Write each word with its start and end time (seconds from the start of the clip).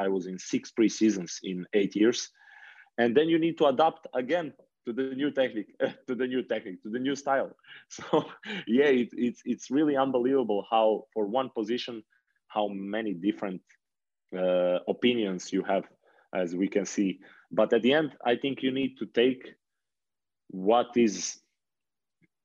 I 0.00 0.08
was 0.08 0.26
in 0.26 0.38
six 0.38 0.70
pre-seasons 0.70 1.38
in 1.42 1.66
eight 1.74 1.94
years, 1.94 2.30
and 2.98 3.16
then 3.16 3.28
you 3.28 3.38
need 3.38 3.58
to 3.58 3.66
adapt 3.66 4.06
again 4.14 4.52
to 4.86 4.92
the 4.92 5.14
new 5.14 5.30
technique, 5.30 5.72
to 6.08 6.14
the 6.14 6.26
new 6.26 6.42
technique, 6.42 6.82
to 6.82 6.90
the 6.90 6.98
new 6.98 7.14
style. 7.14 7.50
So 7.88 8.24
yeah, 8.66 8.90
it, 9.02 9.10
it's 9.12 9.42
it's 9.44 9.70
really 9.70 9.96
unbelievable 9.96 10.66
how 10.70 11.04
for 11.12 11.26
one 11.26 11.50
position, 11.50 12.02
how 12.48 12.68
many 12.68 13.12
different 13.14 13.62
uh, 14.36 14.78
opinions 14.88 15.52
you 15.52 15.62
have, 15.64 15.84
as 16.34 16.54
we 16.54 16.68
can 16.68 16.86
see. 16.86 17.20
But 17.50 17.72
at 17.72 17.82
the 17.82 17.92
end, 17.92 18.10
I 18.24 18.36
think 18.36 18.62
you 18.62 18.72
need 18.72 18.96
to 18.98 19.06
take 19.06 19.42
what 20.48 20.96
is 20.96 21.40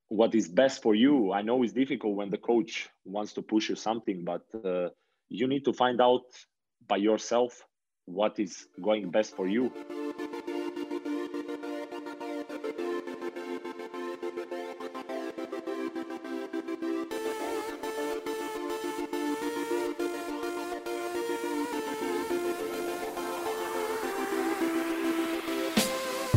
what 0.08 0.34
is 0.34 0.48
best 0.48 0.82
for 0.82 0.94
you. 0.94 1.32
I 1.32 1.42
know 1.42 1.62
it's 1.62 1.72
difficult 1.72 2.14
when 2.16 2.30
the 2.30 2.38
coach 2.38 2.88
wants 3.04 3.32
to 3.34 3.42
push 3.42 3.68
you 3.68 3.76
something, 3.76 4.24
but 4.24 4.42
uh, 4.64 4.88
you 5.28 5.46
need 5.48 5.64
to 5.64 5.72
find 5.72 6.00
out 6.00 6.26
by 6.88 6.96
yourself 6.96 7.62
what 8.06 8.38
is 8.38 8.68
going 8.82 9.10
best 9.10 9.34
for 9.34 9.48
you. 9.48 9.72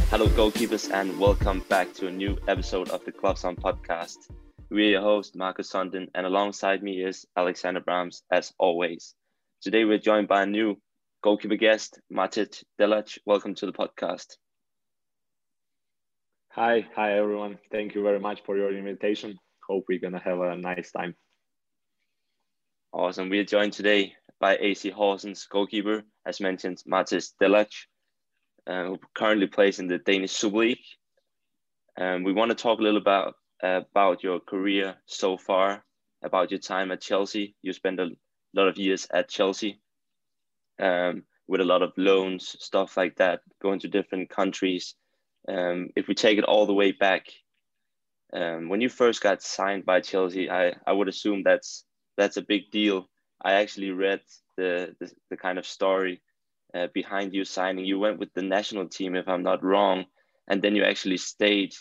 Hello, 0.09 0.27
goalkeepers, 0.29 0.91
and 0.91 1.17
welcome 1.19 1.59
back 1.69 1.93
to 1.93 2.07
a 2.07 2.11
new 2.11 2.37
episode 2.47 2.89
of 2.89 3.05
the 3.05 3.11
Gloves 3.11 3.43
On 3.43 3.55
podcast. 3.55 4.17
We're 4.71 4.89
your 4.89 5.01
host, 5.01 5.35
Marcus 5.35 5.71
Sundin, 5.71 6.09
and 6.15 6.25
alongside 6.25 6.83
me 6.83 7.03
is 7.03 7.25
Alexander 7.37 7.79
Brahms, 7.79 8.23
as 8.31 8.51
always. 8.57 9.15
Today, 9.61 9.83
we're 9.83 9.97
joined 9.97 10.27
by 10.27 10.43
a 10.43 10.45
new 10.45 10.77
goalkeeper 11.21 11.55
guest, 11.55 11.99
Matej 12.11 12.63
Delac. 12.79 13.17
Welcome 13.25 13.55
to 13.55 13.65
the 13.65 13.73
podcast. 13.73 14.37
Hi, 16.51 16.87
hi, 16.95 17.17
everyone. 17.17 17.59
Thank 17.71 17.93
you 17.93 18.01
very 18.03 18.19
much 18.19 18.41
for 18.45 18.55
your 18.57 18.73
invitation. 18.73 19.37
Hope 19.67 19.85
we're 19.89 19.99
going 19.99 20.13
to 20.13 20.19
have 20.19 20.39
a 20.39 20.55
nice 20.55 20.91
time. 20.91 21.15
Awesome. 22.93 23.29
We 23.29 23.39
are 23.39 23.43
joined 23.45 23.73
today 23.73 24.13
by 24.39 24.57
AC 24.57 24.91
Horsens 24.91 25.47
goalkeeper, 25.49 26.03
as 26.25 26.39
mentioned, 26.39 26.81
Matej 26.87 27.33
Delac 27.41 27.69
uh, 28.69 28.85
who 28.85 28.99
currently 29.15 29.47
plays 29.47 29.79
in 29.79 29.87
the 29.87 29.97
Danish 29.97 30.31
Super 30.31 30.57
League. 30.57 30.79
Um, 31.99 32.23
we 32.23 32.33
want 32.33 32.49
to 32.49 32.55
talk 32.55 32.79
a 32.79 32.83
little 32.83 33.01
about 33.01 33.33
uh, 33.61 33.81
about 33.91 34.23
your 34.23 34.39
career 34.39 34.95
so 35.05 35.37
far, 35.37 35.83
about 36.23 36.51
your 36.51 36.59
time 36.59 36.91
at 36.91 37.01
Chelsea. 37.01 37.55
You 37.61 37.73
spent 37.73 37.99
a 37.99 38.11
lot 38.53 38.67
of 38.67 38.77
years 38.77 39.07
at 39.11 39.29
Chelsea 39.29 39.79
um, 40.79 41.23
with 41.47 41.61
a 41.61 41.65
lot 41.65 41.81
of 41.81 41.93
loans, 41.97 42.55
stuff 42.59 42.97
like 42.97 43.15
that, 43.17 43.41
going 43.61 43.79
to 43.79 43.87
different 43.87 44.29
countries. 44.29 44.95
Um, 45.47 45.89
if 45.95 46.07
we 46.07 46.15
take 46.15 46.37
it 46.37 46.43
all 46.43 46.65
the 46.65 46.73
way 46.73 46.91
back, 46.91 47.27
um, 48.33 48.69
when 48.69 48.81
you 48.81 48.89
first 48.89 49.21
got 49.21 49.41
signed 49.41 49.85
by 49.85 50.01
Chelsea, 50.01 50.49
I, 50.49 50.75
I 50.85 50.93
would 50.93 51.07
assume 51.07 51.43
that's 51.43 51.85
that's 52.17 52.37
a 52.37 52.41
big 52.41 52.69
deal. 52.71 53.09
I 53.41 53.53
actually 53.53 53.91
read 53.91 54.21
the, 54.57 54.95
the, 54.99 55.09
the 55.29 55.37
kind 55.37 55.57
of 55.57 55.65
story 55.65 56.21
uh, 56.73 56.87
behind 56.93 57.33
you 57.33 57.45
signing. 57.45 57.85
You 57.85 57.97
went 57.97 58.19
with 58.19 58.33
the 58.33 58.41
national 58.41 58.89
team, 58.89 59.15
if 59.15 59.27
I'm 59.27 59.43
not 59.43 59.63
wrong, 59.63 60.05
and 60.47 60.61
then 60.61 60.75
you 60.75 60.83
actually 60.83 61.17
stayed 61.17 61.73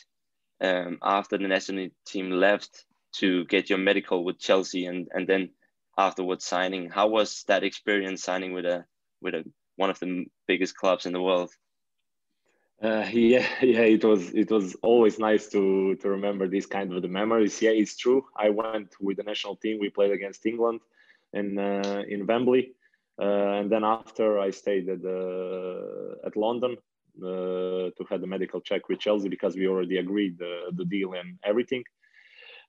um, 0.60 0.98
after 1.02 1.36
the 1.36 1.48
national 1.48 1.88
team 2.06 2.30
left 2.30 2.84
to 3.14 3.44
get 3.46 3.68
your 3.68 3.78
medical 3.78 4.24
with 4.24 4.38
Chelsea, 4.38 4.86
and 4.86 5.08
and 5.12 5.26
then 5.26 5.50
afterwards 5.98 6.44
signing. 6.44 6.88
How 6.88 7.08
was 7.08 7.44
that 7.48 7.64
experience 7.64 8.22
signing 8.22 8.52
with 8.52 8.64
a 8.64 8.86
with 9.20 9.34
a 9.34 9.44
one 9.76 9.90
of 9.90 9.98
the 9.98 10.26
biggest 10.46 10.76
clubs 10.76 11.04
in 11.04 11.12
the 11.12 11.20
world? 11.22 11.50
Uh, 12.82 13.06
yeah, 13.12 13.46
yeah, 13.62 13.80
it 13.80 14.04
was 14.04 14.32
it 14.32 14.50
was 14.50 14.76
always 14.82 15.18
nice 15.18 15.48
to 15.48 15.96
to 15.96 16.08
remember 16.08 16.48
these 16.48 16.66
kind 16.66 16.92
of 16.92 17.02
the 17.02 17.08
memories. 17.08 17.60
Yeah, 17.60 17.70
it's 17.70 17.96
true. 17.96 18.24
I 18.36 18.50
went 18.50 18.94
with 19.00 19.16
the 19.16 19.24
national 19.24 19.56
team. 19.56 19.78
We 19.80 19.90
played 19.90 20.12
against 20.12 20.46
England 20.46 20.80
in 21.32 21.58
uh, 21.58 22.04
in 22.08 22.26
Wembley, 22.26 22.74
uh, 23.20 23.58
and 23.58 23.70
then 23.70 23.84
after 23.84 24.38
I 24.38 24.50
stayed 24.50 24.88
at, 24.88 25.04
at 26.26 26.36
London 26.36 26.76
uh, 27.22 27.90
to 27.96 28.04
have 28.08 28.20
the 28.20 28.26
medical 28.26 28.60
check 28.60 28.88
with 28.88 29.00
Chelsea 29.00 29.28
because 29.28 29.56
we 29.56 29.66
already 29.66 29.98
agreed 29.98 30.38
the, 30.38 30.70
the 30.72 30.84
deal 30.84 31.14
and 31.14 31.38
everything. 31.44 31.82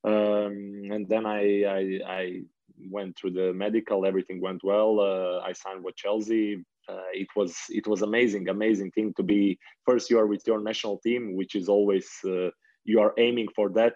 Um, 0.03 0.90
and 0.92 1.08
then 1.08 1.26
I, 1.26 1.64
I, 1.64 2.00
I, 2.08 2.42
went 2.90 3.18
through 3.18 3.31
the 3.31 3.53
medical, 3.53 4.06
everything 4.06 4.41
went 4.41 4.63
well. 4.63 5.00
Uh, 5.00 5.40
I 5.40 5.53
signed 5.53 5.84
with 5.84 5.96
Chelsea. 5.96 6.63
Uh, 6.88 7.12
it 7.13 7.28
was 7.35 7.56
it 7.69 7.85
was 7.88 8.02
amazing, 8.02 8.50
amazing 8.50 8.91
thing 8.91 9.13
to 9.18 9.24
be 9.24 9.57
first. 9.85 10.09
You 10.09 10.19
are 10.19 10.28
with 10.28 10.44
your 10.47 10.62
national 10.62 11.00
team, 11.00 11.35
which 11.35 11.56
is 11.56 11.69
always 11.69 12.08
uh, 12.25 12.50
you 12.84 13.00
are 13.00 13.13
aiming 13.18 13.47
for 13.56 13.69
that. 13.69 13.96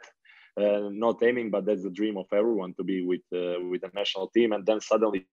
Uh, 0.56 0.89
not 0.91 1.23
aiming, 1.23 1.50
but 1.50 1.66
that's 1.66 1.81
the 1.81 1.89
dream 1.89 2.16
of 2.17 2.28
everyone 2.31 2.73
to 2.75 2.83
be 2.83 3.03
with 3.03 3.22
with 3.31 3.81
the 3.81 3.91
national 3.95 4.28
team. 4.29 4.51
And 4.51 4.66
then 4.66 4.79
suddenly 4.79 5.25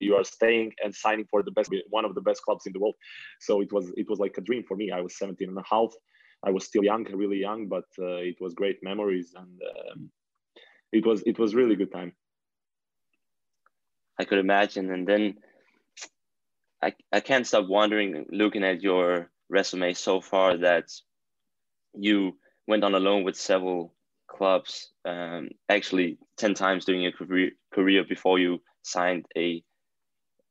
you 0.00 0.14
are 0.14 0.24
staying 0.24 0.72
and 0.82 0.94
signing 0.94 1.26
for 1.30 1.42
the 1.42 1.50
best 1.50 1.72
one 1.90 2.04
of 2.04 2.14
the 2.14 2.20
best 2.20 2.42
clubs 2.42 2.66
in 2.66 2.72
the 2.72 2.78
world 2.78 2.94
so 3.40 3.60
it 3.60 3.72
was 3.72 3.90
it 3.96 4.08
was 4.08 4.18
like 4.18 4.36
a 4.38 4.40
dream 4.40 4.62
for 4.66 4.76
me 4.76 4.90
i 4.90 5.00
was 5.00 5.18
17 5.18 5.48
and 5.48 5.58
a 5.58 5.64
half 5.68 5.92
i 6.44 6.50
was 6.50 6.64
still 6.64 6.84
young 6.84 7.04
really 7.12 7.38
young 7.38 7.68
but 7.68 7.84
uh, 7.98 8.20
it 8.30 8.36
was 8.40 8.54
great 8.54 8.78
memories 8.82 9.34
and 9.36 9.60
um, 9.92 10.10
it 10.92 11.04
was 11.06 11.22
it 11.22 11.38
was 11.38 11.54
really 11.54 11.76
good 11.76 11.92
time 11.92 12.12
i 14.18 14.24
could 14.24 14.38
imagine 14.38 14.90
and 14.90 15.06
then 15.06 15.34
i 16.82 16.92
i 17.12 17.20
can't 17.20 17.46
stop 17.46 17.66
wondering 17.66 18.26
looking 18.30 18.64
at 18.64 18.82
your 18.82 19.30
resume 19.48 19.94
so 19.94 20.20
far 20.20 20.56
that 20.56 20.84
you 21.94 22.36
went 22.66 22.84
on 22.84 22.94
a 22.94 23.00
loan 23.00 23.24
with 23.24 23.36
several 23.36 23.94
clubs 24.28 24.90
um, 25.04 25.48
actually 25.68 26.18
10 26.36 26.54
times 26.54 26.84
during 26.84 27.02
your 27.02 27.12
career, 27.12 27.50
career 27.72 28.04
before 28.04 28.38
you 28.38 28.60
signed 28.82 29.26
a 29.36 29.62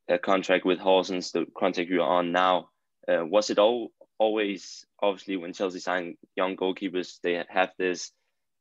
a 0.10 0.18
contract 0.18 0.66
with 0.66 0.80
Horsens, 0.80 1.34
the 1.34 1.46
contract 1.58 1.90
you're 1.90 2.02
on 2.02 2.32
now. 2.32 2.70
Uh, 3.08 3.26
was 3.26 3.50
it 3.50 3.60
all 3.60 3.92
always 4.20 4.86
obviously 5.02 5.38
when 5.38 5.54
Chelsea 5.54 5.80
sign 5.80 6.16
young 6.36 6.56
goalkeepers, 6.56 7.20
they 7.22 7.44
have 7.50 7.72
this 7.78 8.12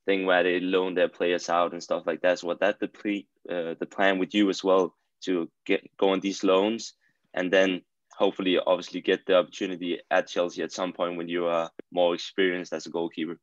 thing 0.06 0.24
where 0.24 0.42
they 0.42 0.60
loan 0.60 0.94
their 0.94 1.08
players 1.08 1.50
out 1.50 1.72
and 1.72 1.82
stuff 1.82 2.04
like 2.06 2.22
that. 2.22 2.38
So 2.38 2.54
that 2.54 2.80
the 2.80 2.88
pre, 2.88 3.26
uh, 3.50 3.74
the 3.78 3.86
plan 3.86 4.18
with 4.18 4.34
you 4.34 4.48
as 4.48 4.64
well 4.64 4.94
to 5.24 5.50
get 5.66 5.84
go 5.98 6.10
on 6.10 6.20
these 6.20 6.44
loans 6.44 6.94
and 7.34 7.52
then 7.52 7.82
hopefully 8.16 8.58
obviously 8.58 9.00
get 9.00 9.26
the 9.26 9.36
opportunity 9.36 10.00
at 10.10 10.28
Chelsea 10.28 10.62
at 10.62 10.72
some 10.72 10.92
point 10.92 11.16
when 11.16 11.28
you 11.28 11.46
are 11.46 11.70
more 11.92 12.14
experienced 12.14 12.72
as 12.72 12.86
a 12.86 12.90
goalkeeper? 12.90 13.38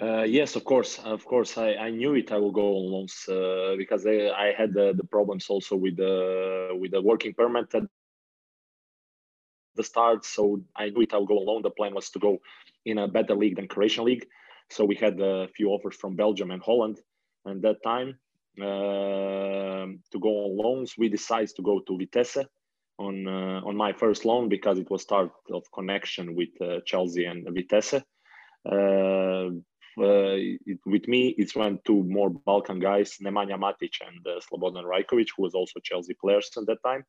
Uh, 0.00 0.22
yes, 0.22 0.56
of 0.56 0.64
course, 0.64 0.98
of 0.98 1.24
course. 1.24 1.56
I, 1.56 1.74
I 1.74 1.90
knew 1.90 2.14
it. 2.14 2.32
I 2.32 2.36
will 2.36 2.52
go 2.52 2.76
on 2.76 2.92
loans 2.92 3.26
uh, 3.28 3.74
because 3.76 4.06
I, 4.06 4.28
I 4.28 4.52
had 4.56 4.74
the, 4.74 4.92
the 4.92 5.04
problems 5.04 5.48
also 5.48 5.76
with 5.76 5.96
the 5.96 6.70
with 6.78 6.90
the 6.90 7.00
working 7.00 7.32
permit 7.32 7.74
at 7.74 7.84
the 9.76 9.84
start. 9.84 10.24
So 10.24 10.62
I 10.76 10.90
knew 10.90 11.02
it. 11.02 11.14
I 11.14 11.18
will 11.18 11.26
go 11.26 11.38
on 11.38 11.46
loan. 11.46 11.62
The 11.62 11.70
plan 11.70 11.94
was 11.94 12.10
to 12.10 12.18
go 12.18 12.38
in 12.84 12.98
a 12.98 13.08
better 13.08 13.34
league 13.34 13.56
than 13.56 13.68
Croatian 13.68 14.04
league. 14.04 14.26
So 14.70 14.84
we 14.84 14.96
had 14.96 15.20
a 15.20 15.48
few 15.48 15.68
offers 15.70 15.96
from 15.96 16.16
Belgium 16.16 16.50
and 16.50 16.62
Holland, 16.62 16.98
and 17.44 17.62
that 17.62 17.82
time 17.82 18.18
uh, 18.60 19.86
to 20.12 20.18
go 20.20 20.28
on 20.44 20.56
loans, 20.56 20.94
we 20.96 21.08
decided 21.08 21.54
to 21.56 21.62
go 21.62 21.80
to 21.80 21.98
Vitesse 21.98 22.44
on 22.98 23.26
uh, 23.26 23.60
on 23.64 23.76
my 23.76 23.92
first 23.92 24.24
loan 24.24 24.48
because 24.48 24.78
it 24.78 24.90
was 24.90 25.02
start 25.02 25.32
of 25.52 25.64
connection 25.72 26.34
with 26.34 26.50
uh, 26.60 26.80
Chelsea 26.86 27.24
and 27.24 27.46
Vitesse. 27.46 28.02
Uh, 28.70 29.50
uh, 29.96 30.34
it, 30.66 30.80
with 30.86 31.06
me, 31.06 31.34
it's 31.38 31.54
went 31.54 31.84
to 31.84 32.02
more 32.04 32.30
Balkan 32.30 32.80
guys, 32.80 33.18
Nemanja 33.22 33.58
Matic 33.58 33.94
and 34.06 34.26
uh, 34.26 34.40
Slobodan 34.40 34.84
Rajkovic, 34.84 35.28
who 35.36 35.42
was 35.42 35.54
also 35.54 35.78
Chelsea 35.80 36.14
players 36.14 36.50
at 36.56 36.66
that 36.66 36.82
time. 36.84 37.04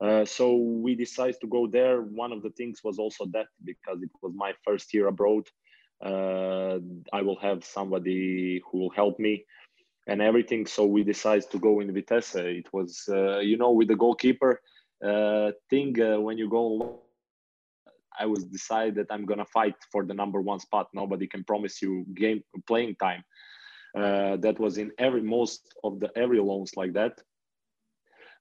Uh, 0.00 0.24
so 0.24 0.56
we 0.56 0.94
decided 0.94 1.36
to 1.40 1.46
go 1.46 1.66
there. 1.66 2.00
One 2.00 2.32
of 2.32 2.42
the 2.42 2.50
things 2.50 2.80
was 2.82 2.98
also 2.98 3.26
that 3.32 3.46
because 3.64 4.02
it 4.02 4.10
was 4.22 4.32
my 4.34 4.52
first 4.64 4.92
year 4.94 5.08
abroad, 5.08 5.46
I 6.02 7.22
will 7.22 7.38
have 7.40 7.64
somebody 7.64 8.62
who 8.70 8.78
will 8.78 8.90
help 8.90 9.18
me 9.18 9.44
and 10.06 10.20
everything. 10.20 10.66
So 10.66 10.86
we 10.86 11.02
decided 11.04 11.50
to 11.50 11.58
go 11.58 11.80
in 11.80 11.92
Vitesse. 11.92 12.36
It 12.36 12.72
was, 12.72 13.04
uh, 13.08 13.38
you 13.38 13.56
know, 13.56 13.72
with 13.72 13.88
the 13.88 13.96
goalkeeper 13.96 14.60
uh, 15.04 15.52
thing 15.70 15.94
when 16.22 16.38
you 16.38 16.48
go 16.48 17.00
I 18.18 18.26
was 18.26 18.44
decided 18.44 18.96
that 18.96 19.06
I'm 19.10 19.24
gonna 19.24 19.46
fight 19.46 19.76
for 19.90 20.04
the 20.04 20.14
number 20.14 20.40
one 20.40 20.60
spot. 20.60 20.88
Nobody 20.92 21.26
can 21.26 21.42
promise 21.44 21.80
you 21.80 22.04
game 22.14 22.42
playing 22.66 22.96
time. 22.96 23.24
Uh, 23.96 24.36
that 24.36 24.58
was 24.60 24.78
in 24.78 24.92
every 24.98 25.22
most 25.22 25.74
of 25.82 26.00
the 26.00 26.10
every 26.16 26.40
loans 26.40 26.72
like 26.76 26.92
that. 26.92 27.18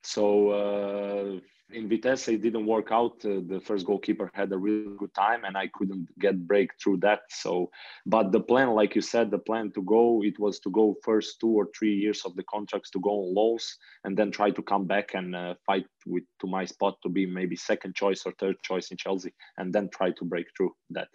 So 0.03 0.49
uh, 0.49 1.39
in 1.71 1.87
Vitesse, 1.87 2.27
it 2.29 2.41
didn't 2.41 2.65
work 2.65 2.89
out. 2.91 3.23
Uh, 3.23 3.41
the 3.45 3.61
first 3.63 3.85
goalkeeper 3.85 4.31
had 4.33 4.51
a 4.51 4.57
really 4.57 4.95
good 4.97 5.13
time, 5.13 5.43
and 5.45 5.57
I 5.57 5.67
couldn't 5.67 6.07
get 6.19 6.47
break 6.47 6.71
through 6.81 6.97
that. 6.97 7.21
So, 7.29 7.69
but 8.05 8.31
the 8.31 8.39
plan, 8.39 8.71
like 8.71 8.95
you 8.95 9.01
said, 9.01 9.29
the 9.29 9.39
plan 9.39 9.71
to 9.73 9.81
go, 9.83 10.23
it 10.23 10.39
was 10.39 10.59
to 10.61 10.69
go 10.71 10.95
first 11.03 11.39
two 11.39 11.49
or 11.49 11.69
three 11.77 11.93
years 11.93 12.23
of 12.25 12.35
the 12.35 12.43
contracts 12.43 12.89
to 12.91 12.99
go 12.99 13.11
on 13.11 13.35
loans, 13.35 13.77
and 14.03 14.17
then 14.17 14.31
try 14.31 14.51
to 14.51 14.61
come 14.61 14.85
back 14.85 15.13
and 15.13 15.35
uh, 15.35 15.55
fight 15.65 15.85
with 16.05 16.23
to 16.41 16.47
my 16.47 16.65
spot 16.65 16.97
to 17.03 17.09
be 17.09 17.25
maybe 17.25 17.55
second 17.55 17.95
choice 17.95 18.23
or 18.25 18.33
third 18.39 18.55
choice 18.63 18.91
in 18.91 18.97
Chelsea, 18.97 19.33
and 19.57 19.73
then 19.73 19.89
try 19.89 20.11
to 20.11 20.25
break 20.25 20.47
through 20.55 20.73
that. 20.89 21.09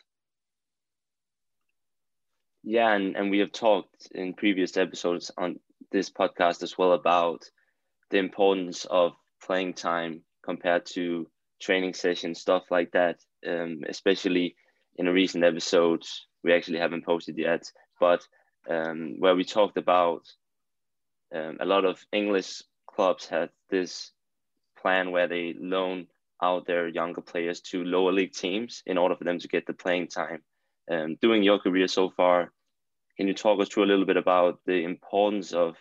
Yeah, 2.63 2.93
and, 2.95 3.17
and 3.17 3.31
we 3.31 3.41
have 3.41 3.53
talked 3.53 4.09
in 4.15 4.35
previous 4.35 4.77
episodes 4.77 5.31
on 5.37 5.59
this 5.93 6.11
podcast 6.11 6.63
as 6.63 6.79
well 6.79 6.93
about 6.93 7.43
the 8.11 8.19
importance 8.19 8.87
of 8.87 9.13
playing 9.43 9.75
time 9.75 10.23
compared 10.45 10.87
to 10.87 11.27
training 11.61 11.95
sessions, 11.95 12.41
stuff 12.41 12.65
like 12.71 12.93
that. 12.93 13.19
Um, 13.47 13.83
especially 13.89 14.57
in 14.97 15.09
a 15.09 15.13
recent 15.13 15.45
episode, 15.45 16.05
we 16.43 16.53
actually 16.53 16.79
haven't 16.79 17.05
posted 17.05 17.39
yet, 17.39 17.71
but 17.99 18.27
um, 18.69 19.17
where 19.19 19.35
we 19.35 19.45
talked 19.45 19.77
about 19.77 20.23
um, 21.35 21.59
a 21.61 21.65
lot 21.65 21.85
of 21.85 22.05
English 22.13 22.63
clubs 22.87 23.27
had 23.27 23.51
this 23.71 24.13
plan 24.81 25.11
where 25.11 25.29
they 25.29 25.55
loan 25.59 26.07
out 26.43 26.67
their 26.67 26.89
younger 26.89 27.21
players 27.21 27.61
to 27.61 27.85
lower 27.85 28.13
league 28.13 28.33
teams 28.33 28.83
in 28.87 28.99
order 28.99 29.17
for 29.17 29.25
them 29.25 29.39
to 29.39 29.49
get 29.49 29.67
the 29.67 29.73
playing 29.73 30.09
time. 30.09 30.43
Um, 30.91 31.17
doing 31.21 31.43
your 31.43 31.59
career 31.59 31.89
so 31.89 32.11
far, 32.11 32.53
can 33.17 33.27
you 33.27 33.35
talk 33.35 33.61
us 33.61 33.69
through 33.69 33.85
a 33.85 33.91
little 33.93 34.05
bit 34.05 34.17
about 34.17 34.61
the 34.67 34.85
importance 34.85 35.53
of 35.53 35.77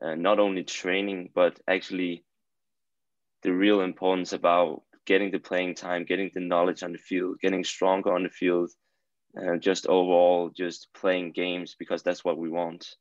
uh, 0.00 0.14
not 0.14 0.38
only 0.38 0.64
training 0.64 1.30
but 1.34 1.58
actually 1.68 2.24
the 3.42 3.52
real 3.52 3.80
importance 3.80 4.32
about 4.32 4.82
getting 5.04 5.30
the 5.30 5.38
playing 5.38 5.74
time, 5.74 6.04
getting 6.04 6.30
the 6.34 6.40
knowledge 6.40 6.82
on 6.82 6.92
the 6.92 6.98
field, 6.98 7.38
getting 7.40 7.64
stronger 7.64 8.14
on 8.14 8.22
the 8.22 8.28
field, 8.28 8.70
and 9.34 9.60
just 9.60 9.86
overall 9.86 10.50
just 10.50 10.88
playing 10.94 11.32
games 11.32 11.74
because 11.78 12.02
that's 12.02 12.24
what 12.24 12.38
we 12.38 12.48
want. 12.48 12.96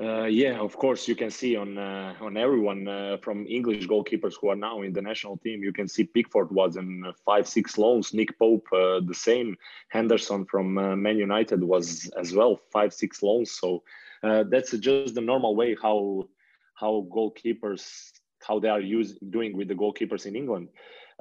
Uh, 0.00 0.24
yeah, 0.24 0.58
of 0.58 0.76
course, 0.76 1.06
you 1.08 1.14
can 1.14 1.30
see 1.30 1.56
on 1.56 1.78
uh, 1.78 2.14
on 2.20 2.36
everyone 2.36 2.88
uh, 2.88 3.16
from 3.22 3.46
English 3.46 3.86
goalkeepers 3.86 4.34
who 4.38 4.48
are 4.48 4.56
now 4.56 4.82
in 4.82 4.92
the 4.92 5.00
national 5.00 5.36
team. 5.38 5.62
You 5.62 5.72
can 5.72 5.88
see 5.88 6.04
Pickford 6.04 6.50
was 6.50 6.76
in 6.76 7.04
five, 7.24 7.46
six 7.48 7.78
loans. 7.78 8.12
Nick 8.12 8.38
Pope, 8.38 8.66
uh, 8.72 9.00
the 9.00 9.14
same. 9.14 9.56
Henderson 9.88 10.44
from 10.44 10.76
uh, 10.76 10.96
Man 10.96 11.18
United 11.18 11.62
was 11.62 12.10
as 12.18 12.34
well 12.34 12.60
five, 12.70 12.92
six 12.92 13.22
loans. 13.22 13.52
So 13.52 13.82
uh, 14.22 14.44
that's 14.48 14.72
just 14.72 15.14
the 15.14 15.20
normal 15.20 15.56
way 15.56 15.76
how 15.80 16.28
how 16.74 17.06
goalkeepers 17.14 18.10
how 18.46 18.58
they 18.58 18.68
are 18.68 18.80
using 18.80 19.18
doing 19.30 19.56
with 19.56 19.68
the 19.68 19.74
goalkeepers 19.74 20.26
in 20.26 20.36
England. 20.36 20.68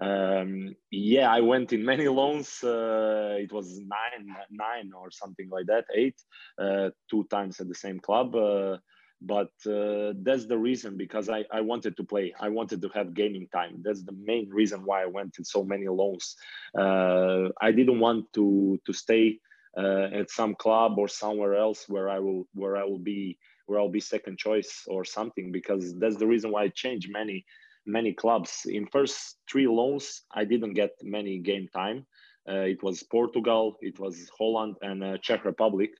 Um, 0.01 0.75
yeah, 0.89 1.29
I 1.31 1.41
went 1.41 1.73
in 1.73 1.85
many 1.85 2.07
loans. 2.07 2.63
Uh, 2.63 3.35
it 3.39 3.51
was 3.51 3.79
nine, 3.79 4.35
nine 4.49 4.91
or 4.95 5.11
something 5.11 5.49
like 5.49 5.67
that, 5.67 5.85
eight, 5.95 6.15
uh, 6.57 6.89
two 7.09 7.25
times 7.29 7.59
at 7.59 7.67
the 7.67 7.75
same 7.75 7.99
club. 7.99 8.35
Uh, 8.35 8.77
but 9.21 9.51
uh, 9.67 10.13
that's 10.23 10.47
the 10.47 10.57
reason 10.57 10.97
because 10.97 11.29
I, 11.29 11.45
I 11.51 11.61
wanted 11.61 11.95
to 11.97 12.03
play. 12.03 12.33
I 12.39 12.49
wanted 12.49 12.81
to 12.81 12.89
have 12.89 13.13
gaming 13.13 13.47
time. 13.53 13.81
That's 13.83 14.03
the 14.03 14.13
main 14.13 14.49
reason 14.49 14.81
why 14.83 15.03
I 15.03 15.05
went 15.05 15.35
in 15.37 15.45
so 15.45 15.63
many 15.63 15.87
loans. 15.87 16.35
Uh, 16.77 17.49
I 17.61 17.71
didn't 17.71 17.99
want 17.99 18.33
to 18.33 18.79
to 18.85 18.93
stay 18.93 19.39
uh, 19.77 20.07
at 20.11 20.31
some 20.31 20.55
club 20.55 20.97
or 20.97 21.07
somewhere 21.07 21.55
else 21.55 21.85
where 21.87 22.09
I 22.09 22.17
will 22.17 22.47
where 22.55 22.75
I 22.77 22.83
will 22.83 22.99
be 22.99 23.37
where 23.71 23.79
I'll 23.79 23.89
be 23.89 24.01
second 24.01 24.37
choice 24.37 24.83
or 24.87 25.05
something 25.05 25.51
because 25.51 25.97
that's 25.97 26.17
the 26.17 26.27
reason 26.27 26.51
why 26.51 26.63
I 26.63 26.67
changed 26.67 27.09
many 27.09 27.45
many 27.85 28.13
clubs. 28.13 28.51
In 28.65 28.85
first 28.85 29.37
three 29.49 29.67
loans, 29.67 30.21
I 30.31 30.43
didn't 30.45 30.73
get 30.73 30.91
many 31.01 31.39
game 31.39 31.67
time. 31.73 32.05
Uh, 32.47 32.65
it 32.73 32.83
was 32.83 33.03
Portugal, 33.03 33.77
it 33.81 33.99
was 33.99 34.29
Holland, 34.37 34.75
and 34.81 35.03
uh, 35.03 35.17
Czech 35.17 35.45
Republic. 35.45 35.91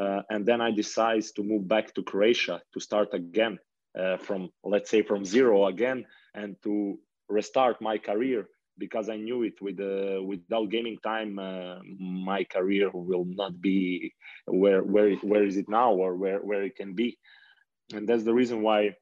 Uh, 0.00 0.22
and 0.30 0.46
then 0.46 0.60
I 0.60 0.70
decided 0.70 1.26
to 1.36 1.42
move 1.42 1.68
back 1.68 1.94
to 1.94 2.02
Croatia 2.02 2.62
to 2.72 2.80
start 2.80 3.12
again 3.12 3.58
uh, 3.98 4.16
from, 4.16 4.50
let's 4.64 4.90
say, 4.90 5.02
from 5.02 5.24
zero 5.24 5.66
again 5.66 6.04
and 6.34 6.56
to 6.62 6.98
restart 7.28 7.80
my 7.80 7.98
career 7.98 8.48
because 8.80 9.08
I 9.08 9.16
knew 9.16 9.44
it 9.44 9.60
with 9.60 9.78
uh, 9.78 10.20
without 10.22 10.70
gaming 10.70 10.98
time, 11.04 11.38
uh, 11.38 11.76
my 12.00 12.42
career 12.44 12.90
will 12.92 13.26
not 13.26 13.60
be 13.60 14.12
where 14.46 14.82
where 14.82 15.14
where 15.30 15.44
is 15.44 15.56
it 15.56 15.68
now 15.68 15.92
or 15.92 16.16
where 16.16 16.40
where 16.40 16.64
it 16.64 16.74
can 16.74 16.94
be, 16.94 17.18
and 17.94 18.08
that's 18.08 18.24
the 18.24 18.34
reason 18.34 18.62
why 18.62 18.78
I 18.80 18.96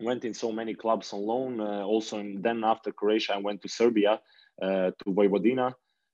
went 0.00 0.24
in 0.24 0.34
so 0.34 0.52
many 0.52 0.74
clubs 0.74 1.12
on 1.12 1.20
loan. 1.32 1.60
Uh, 1.60 1.82
also, 1.92 2.18
and 2.18 2.42
then 2.46 2.62
after 2.62 2.92
Croatia, 2.92 3.34
I 3.34 3.38
went 3.38 3.62
to 3.62 3.68
Serbia 3.68 4.20
uh, 4.62 4.90
to 4.98 5.06
Vojvodina. 5.08 5.72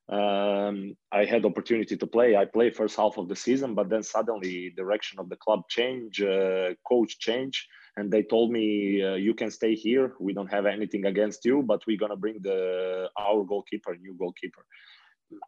Um, 0.09 0.97
I 1.11 1.25
had 1.25 1.45
opportunity 1.45 1.97
to 1.97 2.07
play. 2.07 2.37
I 2.37 2.45
played 2.45 2.77
first 2.77 2.97
half 2.97 3.19
of 3.19 3.29
the 3.29 3.37
season, 3.37 3.75
but 3.75 3.89
then 3.89 4.03
suddenly 4.03 4.73
direction 4.77 5.19
of 5.19 5.29
the 5.29 5.37
club 5.37 5.61
change, 5.69 6.21
uh, 6.23 6.75
coach 6.89 7.19
change 7.19 7.67
and 7.97 8.11
they 8.11 8.23
told 8.23 8.51
me 8.51 9.03
uh, 9.03 9.15
you 9.15 9.35
can 9.35 9.51
stay 9.51 9.75
here. 9.75 10.15
We 10.19 10.33
don't 10.33 10.53
have 10.53 10.67
anything 10.67 11.07
against 11.07 11.45
you 11.45 11.63
but 11.63 11.83
we're 11.87 11.99
going 11.99 12.11
to 12.11 12.17
bring 12.17 12.39
the 12.43 13.09
our 13.19 13.45
goalkeeper 13.45 13.95
new 13.97 14.15
goalkeeper. 14.15 14.65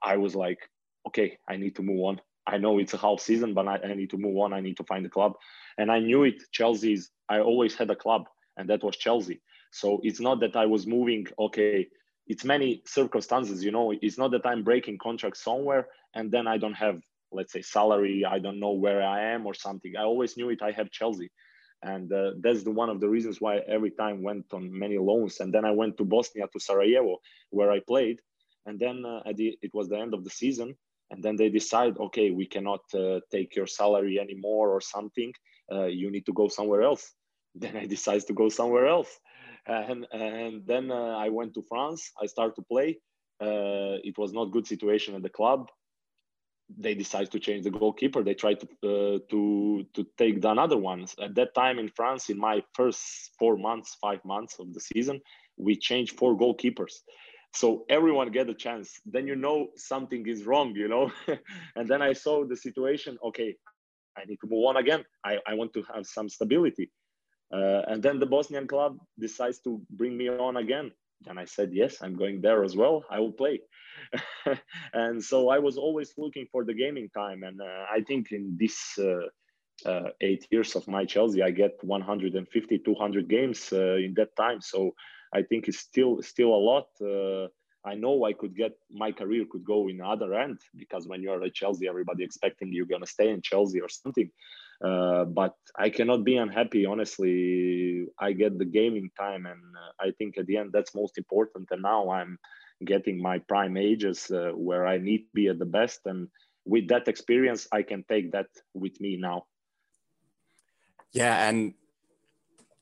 I 0.03 0.17
was 0.17 0.35
like 0.35 0.59
okay 1.07 1.39
i 1.49 1.57
need 1.57 1.77
to 1.77 1.83
move 1.83 2.03
on. 2.05 2.21
I 2.47 2.59
know 2.59 2.79
it's 2.79 2.95
a 2.95 2.99
half 2.99 3.21
season 3.21 3.55
but 3.55 3.67
I, 3.69 3.77
I 3.79 3.95
need 3.95 4.11
to 4.11 4.19
move 4.19 4.37
on. 4.39 4.53
I 4.53 4.61
need 4.61 4.77
to 4.77 4.85
find 4.85 5.05
a 5.07 5.11
club. 5.11 5.35
And 5.79 5.91
i 5.91 5.99
knew 5.99 6.25
it. 6.25 6.43
Chelsea's 6.53 7.11
i 7.29 7.41
always 7.41 7.75
had 7.75 7.91
a 7.91 7.97
club 7.97 8.25
and 8.57 8.69
that 8.71 8.83
was 8.83 8.97
chelsea. 8.97 9.41
So 9.73 10.01
it's 10.03 10.21
not 10.21 10.41
that 10.41 10.57
i 10.57 10.67
was 10.67 10.87
moving 10.87 11.27
okay 11.39 11.89
it's 12.27 12.45
many 12.45 12.83
circumstances 12.87 13.63
you 13.63 13.71
know. 13.71 13.93
It's 14.07 14.19
not 14.19 14.31
that 14.33 14.47
i'm 14.47 14.63
breaking 14.63 14.99
contract 14.99 15.37
somewhere 15.37 15.89
and 16.15 16.31
then 16.31 16.47
i 16.47 16.57
don't 16.59 16.75
have 16.87 17.01
let's 17.33 17.53
say 17.53 17.63
salary 17.63 18.25
i 18.25 18.39
don't 18.39 18.61
know 18.61 18.73
where 18.73 19.03
i 19.03 19.21
am 19.33 19.47
or 19.47 19.55
something. 19.55 19.93
I 19.97 20.03
always 20.03 20.37
knew 20.37 20.51
it. 20.51 20.63
I 20.63 20.73
have 20.73 20.91
chelsea 20.91 21.31
and 21.85 22.11
uh, 22.13 22.31
that's 22.41 22.65
the 22.65 22.71
one 22.71 22.89
of 22.89 22.99
the 23.01 23.09
reasons 23.09 23.41
why 23.41 23.59
every 23.69 23.91
time 23.91 24.23
went 24.23 24.47
on 24.53 24.77
many 24.77 24.99
loans. 24.99 25.41
And 25.41 25.53
then 25.53 25.65
i 25.65 25.71
went 25.71 25.97
to 25.99 26.05
bosnia 26.05 26.47
to 26.53 26.59
sarajevo 26.59 27.19
where 27.51 27.71
i 27.71 27.81
played. 27.81 28.19
And 28.67 28.81
then 28.81 29.05
uh, 29.05 29.21
the, 29.37 29.59
it 29.61 29.73
was 29.75 29.89
the 29.89 29.99
end 29.99 30.15
of 30.15 30.25
the 30.25 30.31
season. 30.31 30.75
And 31.11 31.23
then 31.23 31.37
they 31.37 31.51
decide 31.51 31.99
okay 32.07 32.31
we 32.31 32.47
cannot 32.47 32.83
uh, 32.95 33.21
take 33.31 33.55
your 33.55 33.67
salary 33.67 34.19
anymore 34.19 34.71
or 34.71 34.81
something. 34.81 35.33
Uh, 35.71 35.85
you 35.85 36.11
need 36.11 36.27
to 36.27 36.33
go 36.33 36.49
somewhere 36.49 36.83
else. 36.83 37.05
Then 37.63 37.77
i 37.77 37.87
decided 37.87 38.27
to 38.29 38.35
go 38.43 38.49
somewhere 38.49 38.87
else. 38.87 39.13
And, 39.67 40.07
and 40.13 40.67
then 40.67 40.91
uh, 40.91 41.17
i 41.27 41.29
went 41.29 41.53
to 41.55 41.63
france. 41.71 42.03
I 42.23 42.27
started 42.27 42.57
to 42.57 42.65
play. 42.73 42.99
Uh, 43.47 43.97
it 44.11 44.17
was 44.17 44.33
not 44.33 44.53
good 44.57 44.67
situation 44.67 45.15
at 45.15 45.23
the 45.23 45.37
club 45.41 45.69
they 46.79 46.95
decide 46.95 47.31
to 47.31 47.39
change 47.39 47.65
the 47.65 47.71
goalkeeper. 47.71 48.23
They 48.23 48.35
try 48.35 48.55
to 48.55 48.67
uh, 48.83 49.19
to 49.31 49.87
to 49.95 50.07
take 50.19 50.41
the 50.41 50.51
another 50.51 50.77
ones. 50.77 51.15
At 51.21 51.35
that 51.37 51.55
time 51.55 51.79
in 51.79 51.89
France, 51.89 52.31
in 52.31 52.39
my 52.39 52.63
first 52.75 53.01
four 53.39 53.57
months, 53.57 53.97
five 54.01 54.25
months 54.25 54.59
of 54.59 54.73
the 54.73 54.81
season, 54.81 55.21
we 55.57 55.77
changed 55.77 56.19
four 56.19 56.37
goalkeepers. 56.37 56.95
So 57.55 57.85
everyone 57.89 58.33
get 58.33 58.51
a 58.51 58.55
chance. 58.55 59.01
Then 59.07 59.27
you 59.29 59.37
know 59.37 59.69
something 59.77 60.27
is 60.27 60.45
wrong, 60.45 60.75
you 60.75 60.89
know. 60.89 61.13
and 61.77 61.89
then 61.89 62.03
I 62.03 62.13
saw 62.13 62.45
the 62.45 62.57
situation. 62.57 63.17
Okay, 63.25 63.55
I 64.17 64.25
need 64.25 64.39
to 64.41 64.49
move 64.49 64.65
on 64.67 64.77
again. 64.77 65.05
I, 65.25 65.39
I 65.47 65.55
want 65.55 65.73
to 65.75 65.83
have 65.95 66.07
some 66.07 66.29
stability. 66.29 66.91
Uh, 67.53 67.83
and 67.87 68.03
then 68.03 68.19
the 68.19 68.27
Bosnian 68.27 68.67
club 68.67 68.99
decides 69.19 69.61
to 69.61 69.81
bring 69.91 70.17
me 70.17 70.29
on 70.29 70.57
again. 70.57 70.91
And 71.27 71.39
I 71.39 71.45
said, 71.45 71.71
yes, 71.73 72.03
I'm 72.03 72.17
going 72.17 72.41
there 72.41 72.65
as 72.65 72.77
well. 72.77 73.05
I 73.11 73.21
will 73.21 73.33
play. 73.33 73.61
and 74.93 75.23
so 75.23 75.49
I 75.49 75.59
was 75.59 75.77
always 75.77 76.13
looking 76.19 76.47
for 76.51 76.65
the 76.65 76.75
gaming 76.75 77.09
time. 77.11 77.43
And 77.43 77.61
uh, 77.61 77.85
I 77.91 78.03
think 78.03 78.33
in 78.33 78.57
this 78.59 78.99
uh, 78.99 79.89
uh, 79.89 80.11
eight 80.21 80.47
years 80.51 80.77
of 80.77 80.87
my 80.89 81.05
Chelsea, 81.05 81.43
I 81.43 81.51
get 81.51 81.73
150, 81.83 82.79
200 82.79 83.29
games 83.29 83.73
uh, 83.73 83.95
in 83.95 84.15
that 84.17 84.37
time. 84.37 84.61
So 84.61 84.95
I 85.33 85.43
think 85.43 85.69
it's 85.69 85.81
still 85.81 86.23
still 86.23 86.55
a 86.55 86.63
lot. 86.71 86.87
Uh, 87.01 87.49
I 87.87 87.95
know 87.95 88.25
I 88.25 88.33
could 88.33 88.57
get 88.57 88.73
my 88.91 89.13
career 89.13 89.45
could 89.51 89.65
go 89.65 89.89
in 89.89 90.01
other 90.01 90.33
end 90.35 90.59
because 90.77 91.07
when 91.07 91.23
you're 91.23 91.43
at 91.45 91.55
Chelsea, 91.55 91.87
everybody 91.87 92.25
expecting 92.25 92.73
you're 92.73 92.87
gonna 92.87 93.07
stay 93.07 93.31
in 93.31 93.43
Chelsea 93.43 93.81
or 93.81 93.89
something. 93.89 94.31
Uh, 94.83 95.25
but 95.25 95.55
I 95.77 95.91
cannot 95.91 96.25
be 96.25 96.37
unhappy. 96.37 96.87
Honestly, 96.87 98.07
I 98.19 98.33
get 98.33 98.59
the 98.59 98.65
gaming 98.65 99.11
time, 99.19 99.47
and 99.47 99.63
uh, 99.77 100.07
I 100.07 100.11
think 100.13 100.39
at 100.39 100.47
the 100.47 100.57
end 100.57 100.71
that's 100.73 100.95
most 100.95 101.19
important. 101.19 101.69
And 101.71 101.83
now 101.83 102.11
I'm 102.11 102.39
getting 102.85 103.21
my 103.21 103.39
prime 103.39 103.77
ages 103.77 104.31
uh, 104.31 104.51
where 104.55 104.87
I 104.87 104.99
need 104.99 105.19
to 105.19 105.35
be 105.35 105.49
at 105.49 105.59
the 105.59 105.67
best, 105.67 106.01
and 106.07 106.29
with 106.65 106.89
that 106.89 107.09
experience, 107.09 107.69
I 107.73 107.83
can 107.83 108.05
take 108.09 108.33
that 108.33 108.47
with 108.73 109.01
me 109.01 109.17
now. 109.17 109.47
Yeah, 111.13 111.49
and 111.49 111.75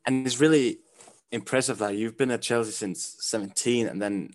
and 0.07 0.27
it's 0.27 0.41
really 0.41 0.79
impressive 1.31 1.79
that 1.79 1.97
you've 1.97 2.17
been 2.17 2.31
at 2.31 2.43
Chelsea 2.43 2.73
since 2.73 3.17
17, 3.21 3.87
and 3.87 4.01
then 4.01 4.31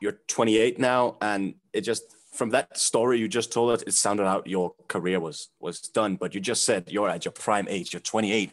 you're 0.00 0.18
28 0.26 0.78
now, 0.78 1.16
and 1.20 1.54
it 1.72 1.82
just 1.82 2.16
from 2.32 2.50
that 2.50 2.78
story 2.78 3.18
you 3.18 3.28
just 3.28 3.52
told 3.52 3.72
us, 3.72 3.82
it 3.82 3.94
sounded 3.94 4.24
out 4.24 4.46
your 4.46 4.74
career 4.88 5.20
was 5.20 5.48
was 5.58 5.80
done. 5.80 6.16
But 6.16 6.34
you 6.34 6.40
just 6.40 6.64
said 6.64 6.90
you're 6.90 7.08
at 7.08 7.24
your 7.24 7.32
prime 7.32 7.66
age. 7.68 7.92
You're 7.92 8.00
28. 8.00 8.52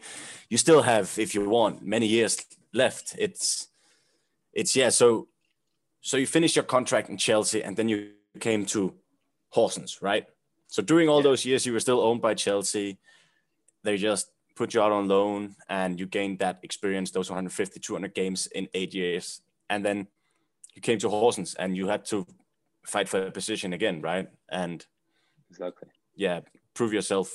You 0.50 0.58
still 0.58 0.82
have, 0.82 1.18
if 1.18 1.36
you 1.36 1.48
want, 1.48 1.86
many 1.86 2.08
years 2.08 2.38
left. 2.74 3.16
It's 3.18 3.68
it's 4.54 4.76
yeah. 4.76 4.90
So 4.90 5.28
so 6.02 6.18
you 6.18 6.28
finished 6.28 6.56
your 6.56 6.66
contract 6.66 7.10
in 7.10 7.18
Chelsea, 7.18 7.64
and 7.64 7.76
then 7.76 7.90
you 7.90 8.12
came 8.40 8.66
to 8.68 8.94
Horsens, 9.56 10.02
right? 10.02 10.26
So 10.68 10.82
during 10.82 11.10
all 11.10 11.20
yeah. 11.20 11.24
those 11.30 11.46
years, 11.46 11.66
you 11.66 11.74
were 11.74 11.80
still 11.80 12.00
owned 12.02 12.22
by 12.22 12.34
Chelsea. 12.34 12.98
They 13.84 13.98
just 13.98 14.32
put 14.56 14.74
you 14.74 14.82
out 14.82 14.92
on 14.92 15.08
loan, 15.08 15.56
and 15.70 16.00
you 16.00 16.08
gained 16.08 16.40
that 16.40 16.60
experience, 16.64 17.12
those 17.12 17.30
150, 17.30 17.80
200 17.80 18.14
games 18.14 18.48
in 18.48 18.68
eight 18.74 18.94
years, 18.94 19.42
and 19.70 19.86
then 19.86 20.08
you 20.74 20.82
came 20.82 20.98
to 21.00 21.10
Horsens, 21.10 21.56
and 21.60 21.78
you 21.78 21.88
had 21.88 22.06
to 22.06 22.26
fight 22.88 23.10
for 23.10 23.28
a 23.28 23.32
position 23.32 23.74
again, 23.74 24.02
right? 24.02 24.28
And 24.50 24.86
exactly, 25.50 25.90
yeah, 26.16 26.42
prove 26.74 26.94
yourself 26.94 27.32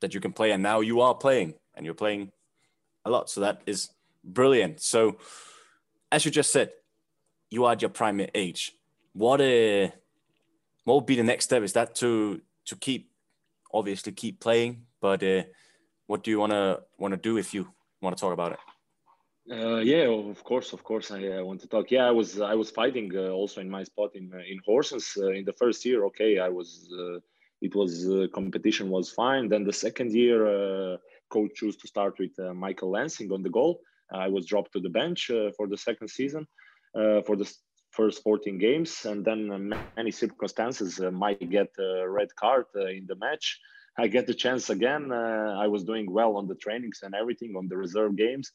that 0.00 0.14
you 0.14 0.20
can 0.20 0.32
play, 0.32 0.52
and 0.52 0.62
now 0.62 0.80
you 0.80 1.00
are 1.00 1.14
playing, 1.14 1.54
and 1.74 1.84
you're 1.84 1.94
playing 1.94 2.32
a 3.04 3.10
lot. 3.10 3.28
So 3.28 3.40
that 3.40 3.62
is 3.66 3.90
brilliant. 4.24 4.80
So, 4.80 5.18
as 6.10 6.24
you 6.24 6.30
just 6.30 6.52
said, 6.52 6.70
you 7.50 7.64
are 7.64 7.72
at 7.72 7.82
your 7.82 7.90
prime 7.90 8.26
age. 8.34 8.72
What 9.12 9.40
uh, 9.40 9.88
what 10.84 10.94
would 10.94 11.06
be 11.06 11.16
the 11.16 11.22
next 11.22 11.46
step? 11.46 11.62
Is 11.62 11.72
that 11.74 11.94
to 11.96 12.40
to 12.66 12.76
keep, 12.76 13.10
obviously 13.72 14.12
keep 14.12 14.40
playing, 14.40 14.86
but 15.00 15.22
uh, 15.22 15.42
what 16.06 16.22
do 16.22 16.30
you 16.30 16.38
want 16.38 16.52
to 16.52 16.82
want 16.98 17.12
to 17.12 17.18
do 17.18 17.36
if 17.36 17.52
you 17.54 17.68
want 18.00 18.16
to 18.16 18.20
talk 18.20 18.32
about 18.32 18.52
it? 18.52 18.58
Uh, 19.50 19.78
yeah, 19.78 20.06
of 20.06 20.44
course, 20.44 20.72
of 20.72 20.84
course, 20.84 21.10
I, 21.10 21.26
I, 21.26 21.42
want 21.42 21.60
to 21.62 21.66
talk. 21.66 21.90
Yeah, 21.90 22.06
I 22.06 22.12
was 22.12 22.40
I 22.40 22.54
was 22.54 22.70
fighting 22.70 23.10
uh, 23.16 23.30
also 23.30 23.60
in 23.60 23.68
my 23.68 23.82
spot 23.82 24.10
in 24.14 24.30
uh, 24.32 24.38
in 24.48 24.60
Horsens 24.60 25.18
uh, 25.18 25.32
in 25.32 25.44
the 25.44 25.52
first 25.54 25.84
year. 25.84 26.04
Okay, 26.04 26.38
I 26.38 26.48
was. 26.48 26.88
Uh, 26.96 27.18
it 27.60 27.74
was 27.74 28.08
uh, 28.08 28.26
competition 28.32 28.90
was 28.90 29.10
fine. 29.10 29.48
Then 29.48 29.64
the 29.64 29.72
second 29.72 30.12
year, 30.12 30.98
coach 31.28 31.50
chose 31.56 31.76
to 31.78 31.88
start 31.88 32.18
with 32.18 32.30
Michael 32.54 32.90
Lansing 32.90 33.30
on 33.32 33.42
the 33.42 33.50
goal. 33.50 33.80
I 34.10 34.28
was 34.28 34.46
dropped 34.46 34.72
to 34.72 34.80
the 34.80 34.88
bench 34.88 35.30
for 35.56 35.66
the 35.68 35.76
second 35.76 36.08
season 36.08 36.46
for 36.94 37.36
the 37.36 37.52
first 37.90 38.22
14 38.22 38.56
games, 38.56 39.04
and 39.04 39.22
then 39.22 39.74
many 39.94 40.10
circumstances 40.10 40.98
might 41.12 41.50
get 41.50 41.68
a 41.78 42.08
red 42.08 42.34
card 42.36 42.64
in 42.74 43.04
the 43.06 43.16
match. 43.16 43.60
I 43.98 44.06
get 44.06 44.26
the 44.26 44.32
chance 44.32 44.70
again. 44.70 45.12
I 45.12 45.66
was 45.66 45.84
doing 45.84 46.10
well 46.10 46.38
on 46.38 46.46
the 46.48 46.54
trainings 46.54 47.00
and 47.02 47.14
everything 47.14 47.56
on 47.56 47.68
the 47.68 47.76
reserve 47.76 48.16
games 48.16 48.50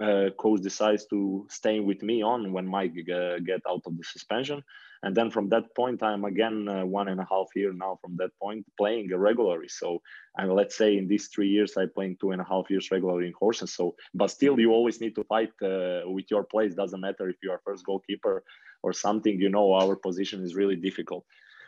uh, 0.00 0.30
coach 0.38 0.62
decides 0.62 1.06
to 1.06 1.46
stay 1.50 1.80
with 1.80 2.02
me 2.02 2.22
on 2.22 2.52
when 2.52 2.66
Mike 2.66 2.94
uh, 3.12 3.38
get 3.38 3.60
out 3.68 3.82
of 3.84 3.96
the 3.96 4.04
suspension, 4.04 4.62
and 5.02 5.14
then 5.14 5.30
from 5.30 5.48
that 5.50 5.74
point 5.74 6.02
I'm 6.02 6.24
again 6.24 6.68
uh, 6.68 6.84
one 6.84 7.08
and 7.08 7.20
a 7.20 7.26
half 7.30 7.48
year 7.54 7.72
now 7.72 7.98
from 8.00 8.16
that 8.16 8.30
point 8.38 8.64
playing 8.78 9.14
regularly. 9.14 9.68
So 9.68 10.00
and 10.36 10.52
let's 10.52 10.76
say 10.76 10.96
in 10.96 11.06
these 11.06 11.28
three 11.28 11.48
years 11.48 11.76
I 11.76 11.86
playing 11.86 12.16
two 12.20 12.30
and 12.30 12.40
a 12.40 12.44
half 12.44 12.70
years 12.70 12.90
regularly 12.90 13.26
in 13.26 13.34
Horsens. 13.34 13.70
So 13.70 13.94
but 14.14 14.30
still 14.30 14.58
you 14.58 14.72
always 14.72 15.00
need 15.00 15.14
to 15.16 15.24
fight 15.24 15.52
uh, 15.62 16.02
with 16.06 16.30
your 16.30 16.44
place. 16.44 16.74
Doesn't 16.74 17.00
matter 17.00 17.28
if 17.28 17.36
you 17.42 17.50
are 17.50 17.60
first 17.64 17.84
goalkeeper 17.84 18.42
or 18.82 18.92
something. 18.92 19.38
You 19.38 19.50
know 19.50 19.72
our 19.74 19.96
position 19.96 20.42
is 20.42 20.54
really 20.54 20.76
difficult, 20.76 21.24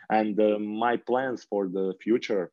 and 0.09 0.39
uh, 0.39 0.57
my 0.59 0.97
plans 0.97 1.43
for 1.43 1.67
the 1.67 1.93
future 2.01 2.51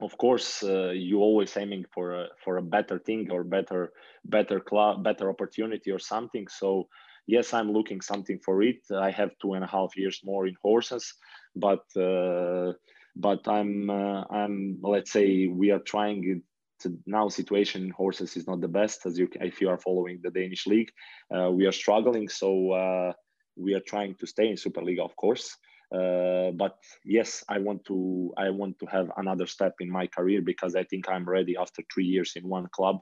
of 0.00 0.16
course 0.18 0.62
uh, 0.62 0.90
you 0.90 1.18
always 1.18 1.56
aiming 1.56 1.84
for 1.94 2.14
a, 2.14 2.26
for 2.44 2.56
a 2.56 2.62
better 2.62 2.98
thing 2.98 3.30
or 3.30 3.44
better 3.44 3.92
better 4.24 4.60
club 4.60 5.04
better 5.04 5.28
opportunity 5.30 5.90
or 5.90 5.98
something. 5.98 6.46
So 6.48 6.88
yes 7.26 7.54
i'm 7.54 7.72
looking 7.72 8.00
something 8.00 8.38
for 8.44 8.62
it. 8.62 8.80
I 8.90 9.10
have 9.10 9.30
two 9.40 9.54
and 9.54 9.64
a 9.64 9.66
half 9.66 9.96
years 9.96 10.20
more 10.24 10.46
in 10.46 10.56
horses 10.62 11.14
but 11.56 11.84
uh, 11.96 12.72
but 13.16 13.46
i'm 13.48 13.90
uh, 13.90 14.24
i'm 14.30 14.78
let's 14.82 15.12
say 15.12 15.46
we 15.46 15.70
are 15.70 15.80
trying 15.80 16.42
to 16.80 16.98
now 17.06 17.28
situation 17.28 17.82
in 17.84 17.92
Horsens 17.92 18.36
is 18.38 18.46
not 18.46 18.62
the 18.62 18.68
best 18.68 19.04
as 19.04 19.18
you 19.18 19.28
if 19.40 19.60
you 19.60 19.68
are 19.68 19.78
following 19.78 20.20
the 20.22 20.30
danish 20.30 20.66
league. 20.66 20.90
Uh, 21.34 21.50
we 21.50 21.66
are 21.66 21.72
struggling 21.72 22.28
so 22.28 22.72
uh, 22.72 23.12
we 23.56 23.74
are 23.74 23.84
trying 23.86 24.14
to 24.14 24.26
stay 24.26 24.48
in 24.48 24.56
superliga 24.56 25.04
of 25.04 25.14
course 25.16 25.56
uh, 25.92 26.50
but 26.52 26.78
yes, 27.04 27.44
I 27.48 27.58
want 27.58 27.84
to 27.86 28.32
I 28.36 28.50
want 28.50 28.78
to 28.78 28.86
have 28.86 29.10
another 29.16 29.46
step 29.46 29.74
in 29.80 29.90
my 29.90 30.06
career 30.06 30.40
because 30.40 30.76
I 30.76 30.84
think 30.84 31.08
I'm 31.08 31.28
ready 31.28 31.56
after 31.56 31.82
three 31.92 32.04
years 32.04 32.32
in 32.36 32.48
one 32.48 32.68
club. 32.68 33.00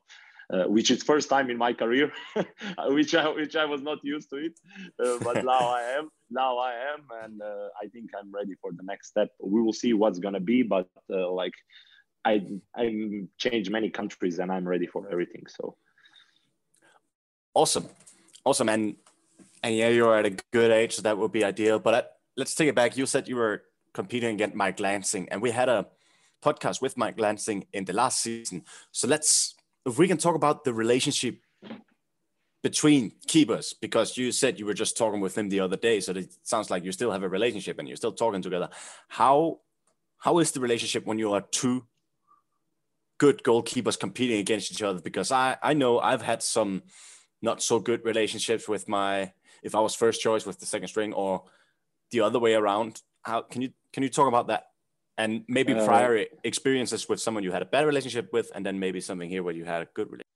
Uh, 0.51 0.65
which 0.65 0.91
is 0.91 1.03
first 1.03 1.29
time 1.29 1.51
in 1.51 1.59
my 1.59 1.75
career, 1.75 2.11
which 2.87 3.15
I 3.15 3.29
which 3.29 3.55
I 3.55 3.67
was 3.67 3.83
not 3.83 3.99
used 4.03 4.31
to 4.31 4.37
it, 4.37 4.59
uh, 4.99 5.19
but 5.23 5.43
now 5.43 5.69
I 5.69 5.83
am. 5.99 6.09
Now 6.31 6.57
I 6.57 6.73
am, 6.73 7.05
and 7.23 7.43
uh, 7.43 7.69
I 7.83 7.89
think 7.89 8.13
I'm 8.19 8.33
ready 8.33 8.55
for 8.63 8.73
the 8.73 8.83
next 8.83 9.09
step. 9.09 9.29
We 9.39 9.61
will 9.61 9.75
see 9.75 9.93
what's 9.93 10.19
gonna 10.19 10.41
be, 10.41 10.63
but 10.63 10.89
uh, 11.13 11.31
like 11.31 11.53
I 12.25 12.47
I 12.75 13.27
changed 13.37 13.71
many 13.71 13.91
countries 13.91 14.39
and 14.39 14.51
I'm 14.51 14.67
ready 14.67 14.87
for 14.87 15.07
everything. 15.11 15.45
So 15.49 15.77
awesome, 17.53 17.87
awesome, 18.43 18.71
and 18.71 18.97
and 19.63 19.75
yeah, 19.75 19.89
you're 19.89 20.17
at 20.17 20.25
a 20.25 20.35
good 20.51 20.71
age, 20.71 20.97
so 20.97 21.03
that 21.03 21.19
would 21.19 21.33
be 21.33 21.45
ideal. 21.45 21.79
But 21.79 21.95
I, 21.95 22.03
let's 22.39 22.55
take 22.55 22.69
it 22.69 22.75
back. 22.75 22.97
You 22.97 23.05
said 23.05 23.29
you 23.29 23.37
were 23.37 23.65
competing 23.93 24.35
against 24.35 24.57
Mike 24.57 24.81
Lansing, 24.81 25.29
and 25.29 25.43
we 25.43 25.51
had 25.51 25.69
a 25.69 25.89
podcast 26.43 26.81
with 26.81 26.97
Mike 26.97 27.19
Lansing 27.21 27.67
in 27.73 27.85
the 27.85 27.93
last 27.93 28.23
season. 28.23 28.65
So 28.93 29.09
let's, 29.09 29.57
if 29.85 29.99
we 29.99 30.07
can 30.07 30.17
talk 30.17 30.37
about 30.37 30.65
the 30.65 30.73
relationship 30.73 31.41
between 32.63 33.13
keepers, 33.27 33.75
because 33.75 34.17
you 34.17 34.31
said 34.31 34.59
you 34.59 34.67
were 34.67 34.75
just 34.75 34.97
talking 34.97 35.21
with 35.21 35.37
him 35.37 35.49
the 35.49 35.61
other 35.61 35.77
day. 35.77 36.01
So 36.01 36.13
it 36.13 36.33
sounds 36.45 36.71
like 36.71 36.85
you 36.85 36.93
still 36.93 37.11
have 37.11 37.25
a 37.25 37.29
relationship 37.29 37.79
and 37.79 37.89
you're 37.89 37.97
still 37.97 38.13
talking 38.13 38.41
together. 38.41 38.69
How 39.09 39.61
how 40.19 40.39
is 40.39 40.51
the 40.51 40.61
relationship 40.61 41.07
when 41.07 41.19
you 41.19 41.33
are 41.33 41.41
two 41.41 41.87
good 43.19 43.45
goalkeepers 43.45 43.99
competing 43.99 44.41
against 44.41 44.73
each 44.73 44.83
other? 44.83 45.01
Because 45.01 45.31
I 45.31 45.57
I 45.63 45.75
know 45.75 46.01
I've 46.01 46.23
had 46.23 46.43
some 46.43 46.83
not 47.43 47.63
so 47.63 47.79
good 47.79 48.05
relationships 48.05 48.69
with 48.69 48.89
my 48.89 49.33
if 49.63 49.75
I 49.75 49.81
was 49.81 49.95
first 49.95 50.21
choice 50.21 50.45
with 50.45 50.59
the 50.59 50.67
second 50.67 50.89
string 50.89 51.13
or 51.13 51.45
the 52.11 52.21
other 52.21 52.39
way 52.39 52.55
around. 52.55 53.01
How 53.23 53.43
can 53.43 53.63
you 53.63 53.71
can 53.93 54.03
you 54.03 54.09
talk 54.09 54.29
about 54.29 54.49
that? 54.49 54.65
And 55.17 55.45
maybe 55.49 55.73
uh, 55.75 55.85
prior 55.85 56.25
experiences 56.45 57.09
with 57.09 57.21
someone 57.21 57.43
you 57.43 57.53
had 57.53 57.63
a 57.63 57.67
bad 57.67 57.87
relationship 57.87 58.33
with, 58.33 58.51
and 58.55 58.65
then 58.65 58.79
maybe 58.79 59.01
something 59.01 59.29
here 59.29 59.43
where 59.43 59.55
you 59.55 59.65
had 59.65 59.83
a 59.83 59.89
good 59.95 60.07
relationship. 60.07 60.27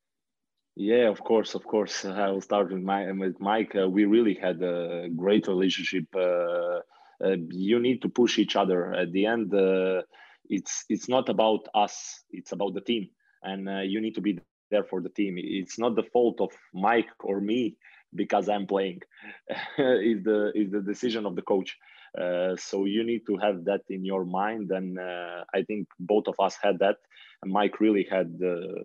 Yeah, 0.74 1.08
of 1.08 1.22
course, 1.22 1.54
of 1.54 1.64
course. 1.64 2.04
I 2.04 2.30
will 2.30 2.40
start 2.40 2.72
with 2.72 2.82
my 2.82 3.10
with 3.12 3.38
Mike. 3.40 3.76
Uh, 3.76 3.88
we 3.88 4.04
really 4.06 4.34
had 4.34 4.62
a 4.62 5.08
great 5.14 5.46
relationship. 5.46 6.06
Uh, 6.14 6.80
uh, 7.22 7.36
you 7.50 7.78
need 7.78 8.02
to 8.02 8.08
push 8.08 8.38
each 8.38 8.56
other. 8.56 8.92
At 8.92 9.12
the 9.12 9.26
end, 9.26 9.54
uh, 9.54 10.02
it's 10.48 10.84
it's 10.88 11.08
not 11.08 11.28
about 11.28 11.68
us. 11.74 12.24
It's 12.30 12.52
about 12.52 12.74
the 12.74 12.80
team, 12.80 13.10
and 13.42 13.68
uh, 13.68 13.80
you 13.80 14.00
need 14.00 14.14
to 14.14 14.20
be 14.20 14.40
there 14.70 14.84
for 14.84 15.00
the 15.00 15.10
team. 15.10 15.34
It's 15.38 15.78
not 15.78 15.94
the 15.94 16.08
fault 16.12 16.40
of 16.40 16.50
Mike 16.72 17.10
or 17.20 17.40
me 17.40 17.76
because 18.14 18.48
I'm 18.48 18.66
playing 18.66 19.00
is 19.78 20.22
the 20.24 20.52
is 20.54 20.70
the 20.70 20.80
decision 20.80 21.26
of 21.26 21.36
the 21.36 21.42
coach. 21.42 21.76
Uh, 22.18 22.56
so 22.56 22.84
you 22.84 23.04
need 23.04 23.22
to 23.26 23.36
have 23.38 23.64
that 23.64 23.82
in 23.88 24.04
your 24.04 24.24
mind, 24.24 24.70
and 24.70 24.98
uh, 24.98 25.44
I 25.54 25.62
think 25.62 25.88
both 25.98 26.28
of 26.28 26.34
us 26.40 26.56
had 26.62 26.78
that. 26.80 26.96
And 27.42 27.52
Mike 27.52 27.80
really 27.80 28.06
had 28.10 28.38
uh, 28.42 28.82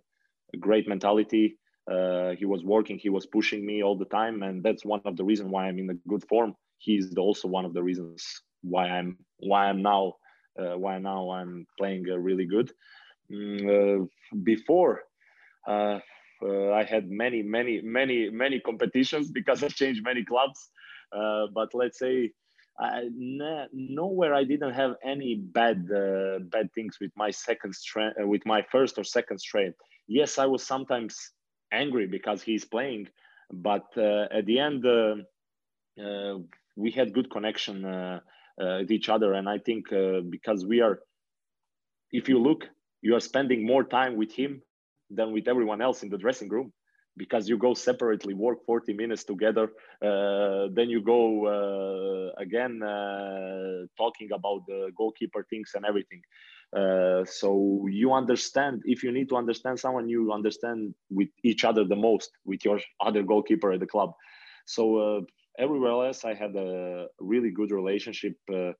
a 0.53 0.57
great 0.57 0.87
mentality. 0.87 1.57
Uh, 1.91 2.31
he 2.31 2.45
was 2.45 2.63
working, 2.63 2.97
he 2.97 3.09
was 3.09 3.25
pushing 3.25 3.65
me 3.65 3.83
all 3.83 3.97
the 3.97 4.05
time, 4.05 4.43
and 4.43 4.63
that's 4.63 4.85
one 4.85 5.01
of 5.05 5.17
the 5.17 5.23
reasons 5.23 5.51
why 5.51 5.67
I'm 5.67 5.79
in 5.79 5.89
a 5.89 5.93
good 6.09 6.23
form. 6.27 6.55
He's 6.77 7.15
also 7.17 7.47
one 7.47 7.65
of 7.65 7.73
the 7.73 7.83
reasons 7.83 8.41
why 8.61 8.87
I'm 8.87 9.17
why 9.39 9.67
I'm 9.67 9.81
now 9.81 10.13
uh, 10.59 10.77
why 10.77 10.99
now 10.99 11.31
I'm 11.31 11.65
playing 11.77 12.03
really 12.03 12.45
good. 12.45 12.71
Mm, 13.31 14.07
before 14.43 15.03
uh, 16.41 16.71
I 16.71 16.83
had 16.83 17.09
many, 17.09 17.41
many, 17.41 17.81
many, 17.81 18.29
many 18.29 18.59
competitions 18.59 19.31
because 19.31 19.63
I 19.63 19.69
changed 19.69 20.03
many 20.03 20.23
clubs. 20.23 20.69
Uh, 21.11 21.47
but 21.53 21.69
let's 21.73 21.99
say 21.99 22.31
I, 22.79 23.09
nowhere 23.73 24.33
I 24.33 24.43
didn't 24.43 24.73
have 24.73 24.95
any 25.03 25.35
bad 25.35 25.89
uh, 25.91 26.39
bad 26.39 26.69
things 26.75 26.97
with 27.01 27.11
my 27.15 27.31
second 27.31 27.73
strength, 27.73 28.17
uh, 28.21 28.27
with 28.27 28.45
my 28.45 28.61
first 28.71 28.97
or 28.97 29.03
second 29.03 29.39
strength. 29.39 29.77
Yes, 30.07 30.37
I 30.37 30.45
was 30.45 30.63
sometimes 30.63 31.31
angry 31.71 32.07
because 32.07 32.41
he's 32.41 32.65
playing, 32.65 33.07
but 33.51 33.85
uh, 33.97 34.25
at 34.31 34.45
the 34.45 34.59
end 34.59 34.85
uh, 34.85 36.35
we 36.75 36.91
had 36.91 37.13
good 37.13 37.31
connection 37.31 37.83
with 38.57 38.91
each 38.91 39.09
other, 39.09 39.33
and 39.33 39.49
I 39.49 39.57
think 39.57 39.85
because 40.29 40.65
we 40.65 40.81
are, 40.81 40.99
if 42.11 42.29
you 42.29 42.37
look, 42.37 42.69
you 43.01 43.15
are 43.15 43.19
spending 43.19 43.65
more 43.65 43.83
time 43.83 44.17
with 44.17 44.31
him 44.31 44.61
than 45.09 45.31
with 45.31 45.47
everyone 45.47 45.81
else 45.81 46.03
in 46.03 46.09
the 46.09 46.17
dressing 46.17 46.49
room 46.49 46.71
because 47.15 47.49
you 47.49 47.57
go 47.57 47.73
separately 47.73 48.33
work 48.33 48.65
40 48.65 48.93
minutes 48.93 49.23
together 49.23 49.71
uh, 50.03 50.67
then 50.73 50.89
you 50.89 51.01
go 51.01 51.47
uh, 51.47 52.41
again 52.41 52.81
uh, 52.83 53.85
talking 53.97 54.29
about 54.33 54.65
the 54.67 54.91
goalkeeper 54.95 55.45
things 55.49 55.71
and 55.75 55.85
everything. 55.85 56.21
Uh, 56.75 57.23
so 57.25 57.87
you 57.89 58.13
understand 58.13 58.81
if 58.85 59.03
you 59.03 59.11
need 59.11 59.29
to 59.29 59.37
understand 59.37 59.79
someone 59.79 60.09
you 60.09 60.31
understand 60.33 60.93
with 61.09 61.29
each 61.43 61.63
other 61.63 61.85
the 61.85 61.95
most 61.95 62.29
with 62.45 62.63
your 62.65 62.79
other 62.99 63.23
goalkeeper 63.23 63.71
at 63.71 63.79
the 63.79 63.87
club. 63.87 64.11
So 64.65 64.97
uh, 64.97 65.21
everywhere 65.57 66.05
else 66.07 66.23
i 66.23 66.33
had 66.33 66.55
a 66.55 67.07
really 67.19 67.51
good 67.51 67.71
relationship 67.71 68.35
uh, 68.53 68.71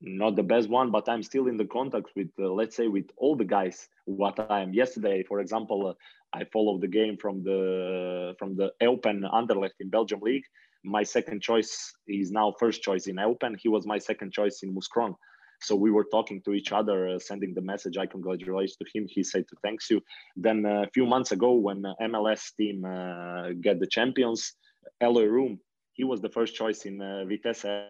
not 0.00 0.36
the 0.36 0.42
best 0.42 0.68
one, 0.68 0.90
but 0.90 1.08
I'm 1.08 1.22
still 1.22 1.46
in 1.46 1.56
the 1.56 1.64
contact 1.64 2.10
with, 2.14 2.30
uh, 2.38 2.50
let's 2.50 2.76
say, 2.76 2.88
with 2.88 3.10
all 3.16 3.36
the 3.36 3.44
guys. 3.44 3.88
What 4.04 4.38
I 4.50 4.60
am 4.60 4.72
yesterday, 4.72 5.22
for 5.22 5.40
example, 5.40 5.88
uh, 5.88 5.94
I 6.32 6.44
followed 6.52 6.80
the 6.80 6.88
game 6.88 7.16
from 7.16 7.42
the 7.42 8.34
from 8.38 8.56
the 8.56 8.72
Eupen 8.82 9.22
Anderlecht 9.32 9.80
in 9.80 9.88
Belgium 9.90 10.20
league. 10.20 10.44
My 10.84 11.02
second 11.02 11.40
choice 11.42 11.94
is 12.06 12.30
now 12.30 12.54
first 12.58 12.82
choice 12.82 13.06
in 13.06 13.16
Eupen. 13.16 13.56
He 13.58 13.68
was 13.68 13.86
my 13.86 13.98
second 13.98 14.32
choice 14.32 14.62
in 14.62 14.74
Mouscron. 14.74 15.14
So 15.60 15.74
we 15.74 15.90
were 15.90 16.04
talking 16.04 16.42
to 16.42 16.52
each 16.52 16.70
other, 16.72 17.08
uh, 17.08 17.18
sending 17.18 17.54
the 17.54 17.62
message. 17.62 17.96
I 17.96 18.06
congratulate 18.06 18.72
to 18.78 18.86
him. 18.92 19.06
He 19.08 19.22
said 19.22 19.48
to 19.48 19.56
thanks 19.62 19.90
you. 19.90 20.02
Then 20.36 20.66
uh, 20.66 20.82
a 20.82 20.90
few 20.92 21.06
months 21.06 21.32
ago, 21.32 21.52
when 21.52 21.82
MLS 22.02 22.54
team 22.56 22.84
uh, 22.84 23.52
get 23.60 23.80
the 23.80 23.86
champions, 23.86 24.52
Eloy 25.00 25.24
Room, 25.24 25.58
he 25.94 26.04
was 26.04 26.20
the 26.20 26.28
first 26.28 26.54
choice 26.54 26.84
in 26.84 27.00
uh, 27.00 27.24
Vitesse 27.24 27.88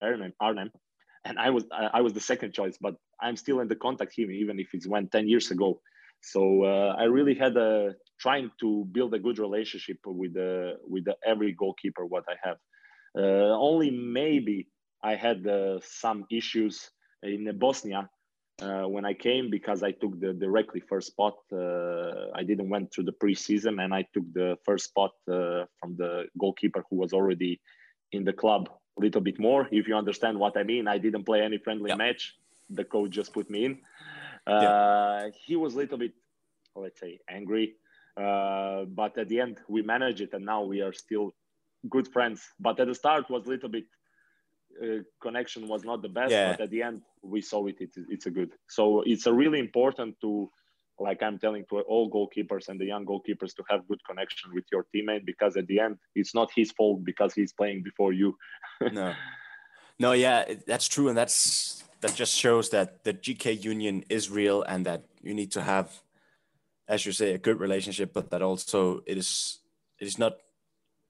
Arnhem 0.00 0.70
and 1.24 1.38
I 1.38 1.50
was 1.50 1.64
I 1.70 2.00
was 2.00 2.12
the 2.12 2.20
second 2.20 2.52
choice, 2.52 2.76
but 2.80 2.94
I'm 3.20 3.36
still 3.36 3.60
in 3.60 3.68
the 3.68 3.76
contact 3.76 4.16
him 4.16 4.30
even 4.30 4.58
if 4.58 4.68
it's 4.72 4.86
went 4.86 5.12
ten 5.12 5.28
years 5.28 5.50
ago. 5.50 5.80
So 6.22 6.64
uh, 6.64 6.94
I 6.98 7.04
really 7.04 7.34
had 7.34 7.56
a 7.56 7.94
trying 8.18 8.50
to 8.60 8.84
build 8.92 9.14
a 9.14 9.18
good 9.18 9.38
relationship 9.38 9.98
with 10.04 10.34
the 10.34 10.74
with 10.86 11.04
the, 11.04 11.16
every 11.24 11.52
goalkeeper 11.52 12.04
what 12.06 12.24
I 12.28 12.36
have. 12.46 12.58
Uh, 13.16 13.52
only 13.58 13.90
maybe 13.90 14.68
I 15.02 15.14
had 15.14 15.46
uh, 15.46 15.80
some 15.82 16.24
issues 16.30 16.90
in 17.22 17.50
Bosnia 17.58 18.08
uh, 18.62 18.82
when 18.82 19.04
I 19.04 19.14
came 19.14 19.50
because 19.50 19.82
I 19.82 19.92
took 19.92 20.20
the 20.20 20.32
directly 20.32 20.80
first 20.80 21.08
spot. 21.08 21.34
Uh, 21.52 22.30
I 22.34 22.42
didn't 22.44 22.68
went 22.68 22.92
through 22.92 23.04
the 23.04 23.16
preseason 23.22 23.82
and 23.82 23.94
I 23.94 24.04
took 24.14 24.24
the 24.32 24.56
first 24.64 24.86
spot 24.86 25.12
uh, 25.30 25.64
from 25.78 25.96
the 25.96 26.26
goalkeeper 26.38 26.84
who 26.90 26.96
was 26.96 27.12
already 27.12 27.60
in 28.12 28.24
the 28.24 28.32
club 28.32 28.68
little 29.00 29.20
bit 29.20 29.38
more. 29.38 29.68
If 29.70 29.88
you 29.88 29.96
understand 29.96 30.38
what 30.38 30.56
I 30.56 30.62
mean, 30.62 30.88
I 30.88 30.98
didn't 30.98 31.24
play 31.24 31.40
any 31.42 31.58
friendly 31.58 31.94
match. 31.94 32.36
The 32.68 32.84
coach 32.84 33.10
just 33.10 33.32
put 33.32 33.50
me 33.50 33.64
in. 33.64 33.78
Uh, 34.46 35.30
He 35.46 35.56
was 35.56 35.74
a 35.74 35.78
little 35.78 35.98
bit, 35.98 36.14
let's 36.74 37.00
say, 37.00 37.20
angry. 37.28 37.74
Uh, 38.16 38.84
but 38.84 39.16
at 39.18 39.28
the 39.28 39.40
end, 39.40 39.58
we 39.68 39.82
managed 39.82 40.20
it, 40.20 40.32
and 40.34 40.44
now 40.44 40.62
we 40.62 40.80
are 40.82 40.92
still 40.92 41.34
good 41.88 42.08
friends. 42.08 42.40
But 42.58 42.78
at 42.80 42.86
the 42.86 42.94
start, 42.94 43.30
was 43.30 43.46
a 43.46 43.50
little 43.50 43.68
bit 43.68 43.86
uh, 44.82 45.02
connection 45.20 45.68
was 45.68 45.84
not 45.84 46.02
the 46.02 46.08
best. 46.08 46.32
Yeah. 46.32 46.52
But 46.52 46.60
at 46.62 46.70
the 46.70 46.82
end, 46.82 47.02
we 47.22 47.40
saw 47.40 47.66
it. 47.66 47.80
it. 47.80 47.90
It's 48.08 48.26
a 48.26 48.30
good. 48.30 48.52
So 48.68 49.02
it's 49.02 49.26
a 49.26 49.32
really 49.32 49.58
important 49.58 50.20
to 50.20 50.50
like 51.00 51.22
I'm 51.22 51.38
telling 51.38 51.64
to 51.70 51.80
all 51.80 52.10
goalkeepers 52.10 52.68
and 52.68 52.78
the 52.78 52.84
young 52.84 53.06
goalkeepers 53.06 53.54
to 53.56 53.64
have 53.68 53.88
good 53.88 54.00
connection 54.04 54.52
with 54.54 54.64
your 54.70 54.86
teammate 54.94 55.24
because 55.24 55.56
at 55.56 55.66
the 55.66 55.80
end 55.80 55.98
it's 56.14 56.34
not 56.34 56.50
his 56.54 56.70
fault 56.72 57.04
because 57.04 57.32
he's 57.34 57.52
playing 57.52 57.82
before 57.82 58.12
you. 58.12 58.36
no, 58.92 59.14
no, 59.98 60.12
yeah, 60.12 60.54
that's 60.66 60.88
true, 60.88 61.08
and 61.08 61.16
that's 61.16 61.84
that 62.00 62.14
just 62.14 62.34
shows 62.34 62.70
that 62.70 63.04
the 63.04 63.14
GK 63.14 63.62
union 63.62 64.04
is 64.08 64.30
real 64.30 64.62
and 64.62 64.86
that 64.86 65.04
you 65.22 65.34
need 65.34 65.52
to 65.52 65.62
have, 65.62 66.02
as 66.88 67.04
you 67.04 67.12
say, 67.12 67.34
a 67.34 67.38
good 67.38 67.60
relationship, 67.60 68.12
but 68.12 68.30
that 68.30 68.42
also 68.42 69.02
it 69.06 69.18
is 69.18 69.58
it 69.98 70.06
is 70.06 70.18
not, 70.18 70.34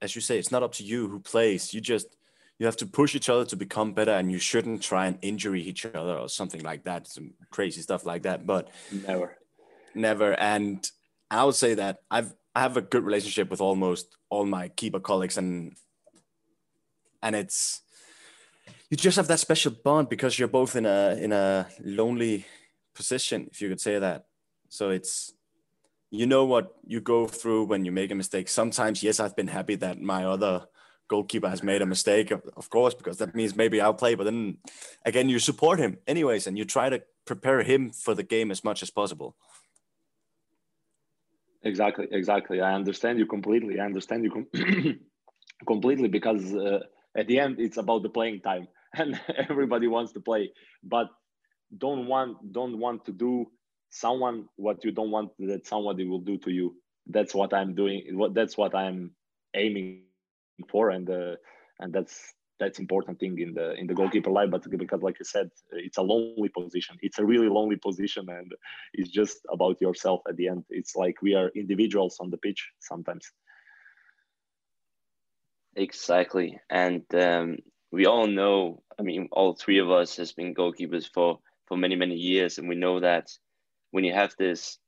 as 0.01 0.15
you 0.15 0.21
say, 0.21 0.37
it's 0.37 0.51
not 0.51 0.63
up 0.63 0.73
to 0.73 0.83
you 0.83 1.07
who 1.07 1.19
plays. 1.19 1.73
You 1.73 1.81
just 1.81 2.15
you 2.59 2.67
have 2.67 2.77
to 2.77 2.85
push 2.85 3.15
each 3.15 3.27
other 3.27 3.43
to 3.43 3.55
become 3.55 3.91
better 3.93 4.11
and 4.11 4.31
you 4.31 4.37
shouldn't 4.37 4.83
try 4.83 5.07
and 5.07 5.17
injury 5.23 5.63
each 5.63 5.83
other 5.83 6.15
or 6.15 6.29
something 6.29 6.61
like 6.61 6.83
that 6.83 7.07
some 7.07 7.33
crazy 7.49 7.81
stuff 7.81 8.05
like 8.05 8.21
that 8.21 8.45
but 8.45 8.69
never 9.07 9.35
never. 9.95 10.33
And 10.39 10.89
I 11.29 11.43
would 11.43 11.55
say 11.55 11.75
that 11.75 11.99
I've 12.09 12.33
I 12.53 12.61
have 12.61 12.75
a 12.75 12.81
good 12.81 13.03
relationship 13.03 13.49
with 13.49 13.61
almost 13.61 14.17
all 14.29 14.45
my 14.45 14.67
keeper 14.67 14.99
colleagues, 14.99 15.37
and 15.37 15.73
and 17.23 17.35
it's 17.35 17.81
you 18.89 18.97
just 18.97 19.17
have 19.17 19.27
that 19.27 19.39
special 19.39 19.71
bond 19.71 20.09
because 20.09 20.37
you're 20.37 20.49
both 20.49 20.75
in 20.75 20.85
a 20.85 21.17
in 21.19 21.31
a 21.31 21.67
lonely 21.81 22.45
position, 22.93 23.47
if 23.51 23.61
you 23.61 23.69
could 23.69 23.79
say 23.79 23.99
that. 23.99 24.25
So 24.67 24.89
it's 24.89 25.33
you 26.09 26.25
know 26.25 26.43
what 26.43 26.75
you 26.85 26.99
go 26.99 27.25
through 27.25 27.65
when 27.65 27.85
you 27.85 27.91
make 27.91 28.11
a 28.11 28.15
mistake. 28.15 28.49
Sometimes, 28.49 29.01
yes, 29.01 29.21
I've 29.21 29.35
been 29.35 29.47
happy 29.47 29.75
that 29.75 30.01
my 30.01 30.25
other 30.25 30.65
goalkeeper 31.07 31.49
has 31.49 31.63
made 31.63 31.81
a 31.81 31.85
mistake, 31.85 32.31
of 32.31 32.69
course, 32.69 32.93
because 32.93 33.17
that 33.17 33.33
means 33.33 33.55
maybe 33.55 33.79
I'll 33.79 33.93
play. 33.93 34.15
But 34.15 34.25
then 34.25 34.57
again, 35.05 35.29
you 35.29 35.39
support 35.39 35.79
him 35.79 35.97
anyways, 36.05 36.47
and 36.47 36.57
you 36.57 36.65
try 36.65 36.89
to 36.89 37.01
prepare 37.25 37.63
him 37.63 37.91
for 37.91 38.13
the 38.13 38.23
game 38.23 38.51
as 38.51 38.63
much 38.63 38.83
as 38.83 38.89
possible. 38.89 39.37
Exactly, 41.63 42.07
exactly. 42.11 42.61
I 42.61 42.73
understand 42.73 43.19
you 43.19 43.25
completely. 43.25 43.79
I 43.79 43.85
understand 43.85 44.23
you 44.23 44.31
com- 44.31 44.99
completely 45.67 46.07
because 46.07 46.53
uh, 46.55 46.79
at 47.15 47.27
the 47.27 47.39
end 47.39 47.59
it's 47.59 47.77
about 47.77 48.03
the 48.03 48.09
playing 48.09 48.41
time, 48.41 48.67
and 48.95 49.19
everybody 49.49 49.87
wants 49.87 50.13
to 50.13 50.19
play, 50.21 50.51
but 50.83 51.07
don't 51.77 52.07
want 52.07 52.51
don't 52.51 52.79
want 52.79 53.05
to 53.05 53.11
do 53.11 53.45
someone 53.89 54.47
what 54.55 54.83
you 54.83 54.91
don't 54.91 55.11
want 55.11 55.31
that 55.39 55.67
somebody 55.67 56.05
will 56.07 56.19
do 56.21 56.37
to 56.39 56.51
you. 56.51 56.75
That's 57.07 57.33
what 57.35 57.53
I'm 57.53 57.75
doing. 57.75 58.03
What 58.17 58.33
that's 58.33 58.57
what 58.57 58.75
I'm 58.75 59.11
aiming 59.55 60.01
for, 60.01 60.19
and 60.19 61.09
uh, 61.09 61.35
and 61.79 61.93
that's 61.93 62.33
that's 62.61 62.79
important 62.79 63.19
thing 63.19 63.39
in 63.39 63.53
the 63.57 63.67
in 63.73 63.87
the 63.87 63.93
goalkeeper 63.99 64.29
life 64.29 64.51
but 64.51 64.63
because 64.85 65.01
like 65.01 65.17
you 65.19 65.25
said 65.25 65.49
it's 65.71 65.97
a 65.97 66.01
lonely 66.01 66.49
position. 66.49 66.95
It's 67.01 67.19
a 67.19 67.25
really 67.25 67.49
lonely 67.49 67.77
position 67.77 68.29
and 68.29 68.49
it's 68.93 69.09
just 69.09 69.37
about 69.51 69.81
yourself 69.81 70.21
at 70.29 70.35
the 70.37 70.47
end. 70.47 70.63
It's 70.69 70.95
like 70.95 71.21
we 71.21 71.33
are 71.39 71.49
individuals 71.63 72.17
on 72.21 72.29
the 72.29 72.37
pitch 72.37 72.61
sometimes. 72.79 73.25
Exactly. 75.75 76.59
And 76.69 77.03
um, 77.15 77.57
we 77.91 78.05
all 78.05 78.27
know 78.27 78.81
i 78.99 79.01
mean 79.03 79.27
all 79.31 79.53
three 79.53 79.79
of 79.79 79.91
us 79.91 80.15
has 80.15 80.31
been 80.31 80.55
goalkeepers 80.55 81.07
for 81.13 81.39
for 81.67 81.77
many 81.77 81.95
many 81.95 82.15
years 82.15 82.57
and 82.57 82.67
we 82.67 82.75
know 82.75 82.99
that 82.99 83.29
when 83.91 84.03
you 84.03 84.13
have 84.13 84.33
this 84.37 84.79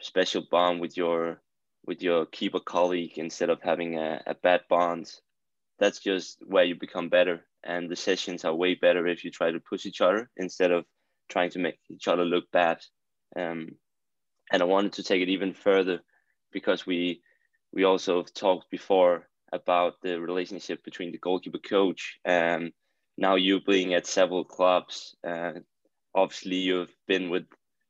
special 0.00 0.42
bond 0.50 0.80
with 0.80 0.96
your 0.96 1.40
with 1.86 2.02
your 2.02 2.26
keeper 2.26 2.60
colleague 2.60 3.16
instead 3.16 3.48
of 3.48 3.62
having 3.62 3.96
a, 3.98 4.22
a 4.26 4.34
bad 4.34 4.60
bond 4.68 5.10
that's 5.78 6.00
just 6.00 6.38
where 6.46 6.64
you 6.64 6.74
become 6.74 7.08
better. 7.08 7.44
And 7.64 7.90
the 7.90 7.96
sessions 7.96 8.44
are 8.44 8.54
way 8.54 8.74
better 8.74 9.06
if 9.06 9.24
you 9.24 9.30
try 9.30 9.50
to 9.50 9.60
push 9.60 9.86
each 9.86 10.00
other 10.00 10.30
instead 10.36 10.70
of 10.70 10.84
trying 11.28 11.50
to 11.50 11.58
make 11.58 11.78
each 11.90 12.08
other 12.08 12.24
look 12.24 12.50
bad. 12.52 12.78
Um, 13.34 13.70
and 14.52 14.62
I 14.62 14.66
wanted 14.66 14.94
to 14.94 15.02
take 15.02 15.22
it 15.22 15.28
even 15.28 15.52
further 15.52 16.00
because 16.52 16.86
we 16.86 17.22
we 17.72 17.84
also 17.84 18.22
talked 18.22 18.70
before 18.70 19.28
about 19.52 20.00
the 20.02 20.20
relationship 20.20 20.84
between 20.84 21.12
the 21.12 21.18
goalkeeper 21.18 21.58
coach 21.58 22.18
and 22.24 22.72
now 23.18 23.34
you 23.34 23.60
being 23.60 23.94
at 23.94 24.06
several 24.06 24.44
clubs. 24.44 25.14
Uh, 25.26 25.52
obviously, 26.14 26.56
you've 26.56 26.94
been 27.06 27.30
with 27.30 27.44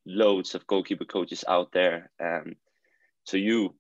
loads 0.07 0.55
of 0.55 0.67
goalkeeper 0.67 1.05
coaches 1.05 1.45
out 1.47 1.73
there. 1.73 2.11
Um, 2.21 2.55
so 3.25 3.37
you 3.37 3.75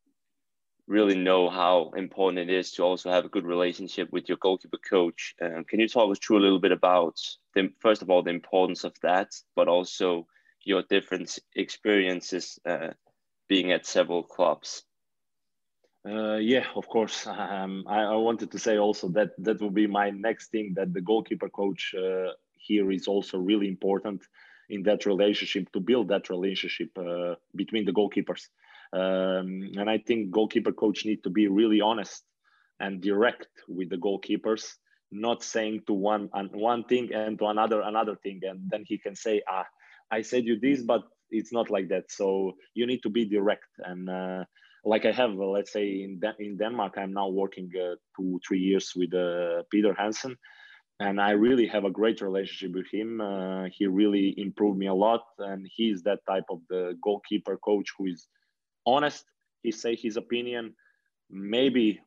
really 0.86 1.16
know 1.16 1.50
how 1.50 1.90
important 1.96 2.48
it 2.48 2.54
is 2.54 2.70
to 2.72 2.82
also 2.82 3.10
have 3.10 3.24
a 3.24 3.28
good 3.28 3.44
relationship 3.44 4.12
with 4.12 4.28
your 4.28 4.38
goalkeeper 4.38 4.78
coach. 4.78 5.34
Um, 5.40 5.64
can 5.64 5.80
you 5.80 5.88
talk 5.88 6.10
us 6.10 6.18
through 6.18 6.38
a 6.38 6.44
little 6.46 6.60
bit 6.60 6.72
about 6.72 7.18
the 7.54 7.72
first 7.80 8.02
of 8.02 8.10
all 8.10 8.22
the 8.22 8.30
importance 8.30 8.84
of 8.84 8.94
that, 9.02 9.34
but 9.56 9.68
also 9.68 10.26
your 10.64 10.82
different 10.82 11.38
experiences 11.54 12.58
uh, 12.64 12.90
being 13.48 13.72
at 13.72 13.86
several 13.86 14.22
clubs? 14.22 14.84
Uh, 16.08 16.36
yeah, 16.36 16.66
of 16.76 16.88
course. 16.88 17.26
Um, 17.56 17.84
I, 17.88 18.02
I, 18.02 18.16
wanted 18.16 18.52
to 18.52 18.58
say 18.58 18.78
also 18.78 19.08
that 19.08 19.30
that 19.38 19.60
will 19.60 19.70
be 19.70 19.86
my 19.88 20.10
next 20.10 20.50
thing. 20.52 20.74
That 20.74 20.92
the 20.92 21.00
goalkeeper 21.00 21.48
coach 21.48 21.94
uh, 21.94 22.32
here 22.56 22.90
is 22.92 23.08
also 23.08 23.38
really 23.38 23.66
important 23.66 24.22
in 24.68 24.82
that 24.84 25.06
relationship 25.06 25.72
to 25.72 25.80
build 25.80 26.08
that 26.08 26.30
relationship 26.30 26.90
uh, 26.98 27.34
between 27.54 27.84
the 27.84 27.92
goalkeepers 27.92 28.48
um, 28.96 29.48
and 29.78 29.90
I 29.90 29.98
think 29.98 30.30
goalkeeper 30.30 30.72
coach 30.72 31.04
need 31.04 31.22
to 31.24 31.30
be 31.30 31.48
really 31.48 31.80
honest 31.80 32.22
and 32.80 33.00
direct 33.00 33.48
with 33.68 33.90
the 33.90 33.96
goalkeepers, 33.96 34.64
not 35.10 35.42
saying 35.42 35.82
to 35.86 35.92
one 35.92 36.28
one 36.52 36.84
thing 36.84 37.12
and 37.12 37.38
to 37.38 37.46
another 37.46 37.80
another 37.82 38.16
thing, 38.16 38.40
and 38.42 38.58
then 38.70 38.84
he 38.86 38.96
can 38.98 39.14
say, 39.14 39.42
"Ah, 39.48 39.66
I 40.10 40.22
said 40.22 40.44
you 40.44 40.58
this, 40.58 40.82
but 40.82 41.02
it's 41.30 41.52
not 41.52 41.70
like 41.70 41.88
that." 41.88 42.10
So 42.10 42.52
you 42.74 42.86
need 42.86 43.02
to 43.02 43.10
be 43.10 43.24
direct 43.24 43.70
and. 43.78 44.08
Uh, 44.08 44.44
like 44.86 45.04
I 45.04 45.10
have, 45.10 45.30
uh, 45.30 45.46
let's 45.56 45.72
say 45.72 45.86
in 46.04 46.20
in 46.38 46.56
Denmark, 46.56 46.94
I'm 46.96 47.12
now 47.12 47.28
working 47.28 47.68
uh, 47.74 47.96
two 48.14 48.38
three 48.46 48.60
years 48.60 48.92
with 48.94 49.12
uh, 49.12 49.64
Peter 49.68 49.92
Hansen, 49.98 50.36
and 51.00 51.20
I 51.20 51.32
really 51.32 51.66
have 51.66 51.84
a 51.84 51.90
great 51.90 52.20
relationship 52.20 52.72
with 52.72 52.86
him. 52.92 53.20
Uh, 53.20 53.64
he 53.76 53.88
really 53.88 54.34
improved 54.38 54.78
me 54.78 54.86
a 54.86 54.94
lot, 54.94 55.24
and 55.38 55.66
he's 55.76 56.02
that 56.02 56.20
type 56.24 56.48
of 56.50 56.60
the 56.70 56.94
goalkeeper 57.02 57.56
coach 57.56 57.88
who 57.98 58.06
is 58.06 58.28
honest. 58.86 59.24
He 59.62 59.72
say 59.72 59.96
his 59.96 60.16
opinion. 60.16 60.74
Maybe 61.30 62.00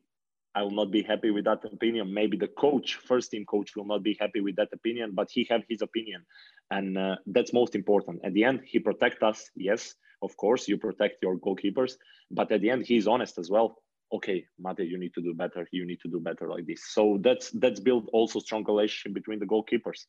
I 0.54 0.62
will 0.62 0.72
not 0.72 0.90
be 0.90 1.02
happy 1.02 1.30
with 1.30 1.44
that 1.44 1.64
opinion. 1.64 2.12
Maybe 2.12 2.36
the 2.36 2.48
coach, 2.48 2.96
first 2.96 3.30
team 3.30 3.44
coach, 3.44 3.76
will 3.76 3.84
not 3.84 4.02
be 4.02 4.16
happy 4.18 4.40
with 4.40 4.56
that 4.56 4.70
opinion, 4.72 5.12
but 5.14 5.28
he 5.30 5.46
have 5.50 5.62
his 5.68 5.82
opinion, 5.82 6.24
and 6.70 6.98
uh, 6.98 7.16
that's 7.26 7.52
most 7.52 7.74
important. 7.74 8.20
At 8.24 8.32
the 8.32 8.44
end, 8.44 8.62
he 8.64 8.78
protect 8.78 9.22
us. 9.22 9.48
Yes, 9.54 9.94
of 10.22 10.36
course, 10.36 10.66
you 10.66 10.76
protect 10.76 11.22
your 11.22 11.38
goalkeepers, 11.38 11.92
but 12.30 12.50
at 12.50 12.60
the 12.62 12.70
end, 12.70 12.86
he's 12.86 13.06
honest 13.06 13.38
as 13.38 13.50
well. 13.50 13.76
Okay, 14.12 14.44
Mate, 14.58 14.80
you 14.80 14.98
need 14.98 15.14
to 15.14 15.22
do 15.22 15.34
better. 15.34 15.68
You 15.70 15.86
need 15.86 16.00
to 16.00 16.08
do 16.08 16.18
better 16.18 16.48
like 16.48 16.66
this. 16.66 16.82
So 16.92 17.18
that's 17.22 17.50
that's 17.52 17.78
build 17.78 18.10
also 18.12 18.40
strong 18.40 18.64
relationship 18.64 19.14
between 19.14 19.38
the 19.38 19.46
goalkeepers. 19.46 20.06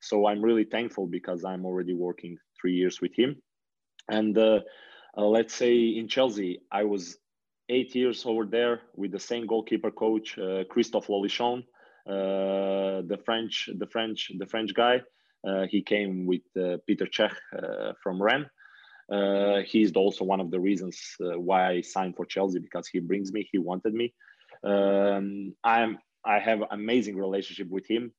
So 0.00 0.26
I'm 0.28 0.40
really 0.40 0.64
thankful 0.64 1.08
because 1.08 1.44
I'm 1.44 1.66
already 1.66 1.94
working 1.94 2.38
three 2.60 2.74
years 2.74 3.00
with 3.00 3.12
him. 3.14 3.42
And 4.08 4.38
uh, 4.38 4.60
uh, 5.16 5.26
let's 5.26 5.54
say 5.54 5.76
in 5.76 6.08
Chelsea, 6.08 6.60
I 6.70 6.84
was 6.84 7.18
eight 7.68 7.94
years 7.94 8.24
over 8.26 8.44
there 8.44 8.82
with 8.96 9.12
the 9.12 9.18
same 9.18 9.46
goalkeeper 9.46 9.90
coach, 9.90 10.38
uh, 10.38 10.64
Christophe 10.64 11.08
Lolichon, 11.08 11.64
uh, 12.06 13.02
the 13.06 13.20
French, 13.24 13.68
the 13.78 13.86
French, 13.86 14.30
the 14.38 14.46
French 14.46 14.74
guy. 14.74 15.00
Uh, 15.46 15.66
he 15.70 15.82
came 15.82 16.26
with 16.26 16.42
uh, 16.58 16.76
Peter 16.86 17.06
Cech 17.06 17.32
uh, 17.56 17.92
from 18.02 18.20
Rennes. 18.20 18.46
he's 19.66 19.92
also 19.92 20.24
one 20.24 20.40
of 20.40 20.50
the 20.50 20.60
reasons 20.60 21.16
why 21.18 21.70
I 21.70 21.80
signed 21.80 22.16
for 22.16 22.26
Chelsea 22.26 22.58
because 22.58 22.88
he 22.88 23.00
brings 23.00 23.32
me. 23.32 23.48
He 23.50 23.58
wanted 23.58 23.94
me. 23.94 24.12
Um, 24.64 25.54
I'm. 25.64 25.98
I 26.22 26.38
have 26.38 26.60
amazing 26.70 27.16
relationship 27.16 27.68
with 27.70 27.86
him. 27.88 28.12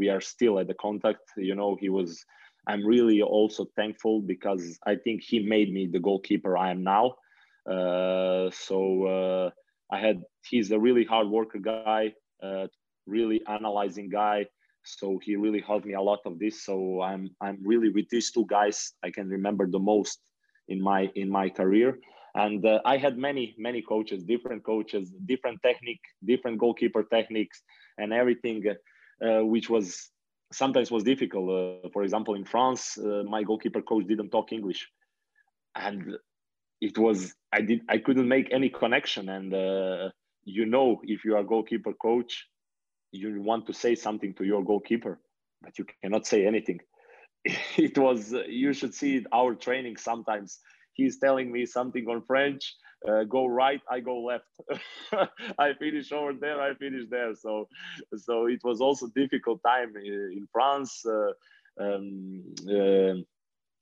we 0.00 0.08
are 0.08 0.20
still 0.20 0.60
at 0.60 0.68
the 0.68 0.74
contact. 0.74 1.24
You 1.36 1.54
know, 1.56 1.76
he 1.80 1.88
was 1.88 2.24
I'm 2.66 2.84
really 2.84 3.22
also 3.22 3.66
thankful 3.76 4.20
because 4.20 4.78
I 4.84 4.96
think 4.96 5.22
he 5.22 5.40
made 5.40 5.72
me 5.72 5.86
the 5.86 6.00
goalkeeper 6.00 6.58
I 6.58 6.70
am 6.70 6.82
now. 6.82 7.14
Uh, 7.70 8.50
so 8.50 9.06
uh, 9.06 9.50
I 9.90 10.00
had 10.00 10.22
he's 10.48 10.70
a 10.70 10.78
really 10.78 11.04
hard 11.04 11.28
worker 11.28 11.58
guy, 11.58 12.12
uh, 12.42 12.66
really 13.06 13.40
analyzing 13.48 14.08
guy. 14.08 14.46
So 14.84 15.18
he 15.22 15.34
really 15.36 15.60
helped 15.60 15.86
me 15.86 15.94
a 15.94 16.00
lot 16.00 16.20
of 16.26 16.38
this. 16.38 16.64
So 16.64 17.02
I'm 17.02 17.30
I'm 17.40 17.58
really 17.64 17.90
with 17.90 18.08
these 18.08 18.30
two 18.30 18.46
guys 18.48 18.92
I 19.02 19.10
can 19.10 19.28
remember 19.28 19.66
the 19.68 19.78
most 19.78 20.18
in 20.68 20.80
my 20.80 21.10
in 21.14 21.28
my 21.30 21.48
career. 21.48 21.98
And 22.34 22.64
uh, 22.66 22.80
I 22.84 22.96
had 22.98 23.16
many 23.16 23.54
many 23.58 23.82
coaches, 23.82 24.24
different 24.24 24.64
coaches, 24.64 25.12
different 25.24 25.62
technique, 25.62 26.04
different 26.24 26.58
goalkeeper 26.58 27.04
techniques, 27.04 27.62
and 27.98 28.12
everything, 28.12 28.62
uh, 29.24 29.44
which 29.44 29.70
was 29.70 30.10
sometimes 30.52 30.90
was 30.90 31.04
difficult. 31.04 31.50
Uh, 31.50 31.88
for 31.92 32.02
example, 32.02 32.34
in 32.34 32.44
France, 32.44 32.98
uh, 32.98 33.22
my 33.28 33.42
goalkeeper 33.42 33.82
coach 33.82 34.06
didn't 34.06 34.30
talk 34.30 34.52
English, 34.52 34.88
and 35.74 36.16
it 36.80 36.96
was 36.98 37.34
I 37.52 37.60
did 37.62 37.80
I 37.88 37.98
couldn't 37.98 38.28
make 38.28 38.52
any 38.52 38.68
connection. 38.68 39.28
And 39.28 39.52
uh, 39.54 40.10
you 40.44 40.66
know, 40.66 41.00
if 41.04 41.24
you 41.24 41.36
are 41.36 41.44
goalkeeper 41.44 41.92
coach, 41.94 42.46
you 43.12 43.42
want 43.42 43.66
to 43.66 43.72
say 43.72 43.94
something 43.94 44.34
to 44.34 44.44
your 44.44 44.64
goalkeeper, 44.64 45.20
but 45.62 45.78
you 45.78 45.86
cannot 46.02 46.26
say 46.26 46.46
anything. 46.46 46.80
it 47.76 47.98
was 47.98 48.34
you 48.48 48.72
should 48.72 48.94
see 48.94 49.24
our 49.32 49.54
training 49.54 49.96
sometimes. 49.96 50.58
He's 50.96 51.18
telling 51.18 51.52
me 51.52 51.66
something 51.66 52.06
on 52.08 52.22
French, 52.26 52.74
uh, 53.06 53.24
go 53.24 53.46
right, 53.46 53.80
I 53.90 54.00
go 54.00 54.22
left. 54.22 54.48
I 55.58 55.74
finish 55.74 56.10
over 56.12 56.32
there, 56.32 56.60
I 56.60 56.74
finish 56.74 57.04
there. 57.10 57.34
So, 57.34 57.68
so 58.16 58.46
it 58.46 58.60
was 58.64 58.80
also 58.80 59.08
difficult 59.14 59.60
time 59.64 59.94
in 59.96 60.46
France. 60.52 61.04
Uh, 61.04 61.32
um, 61.80 62.42
uh, 62.68 63.14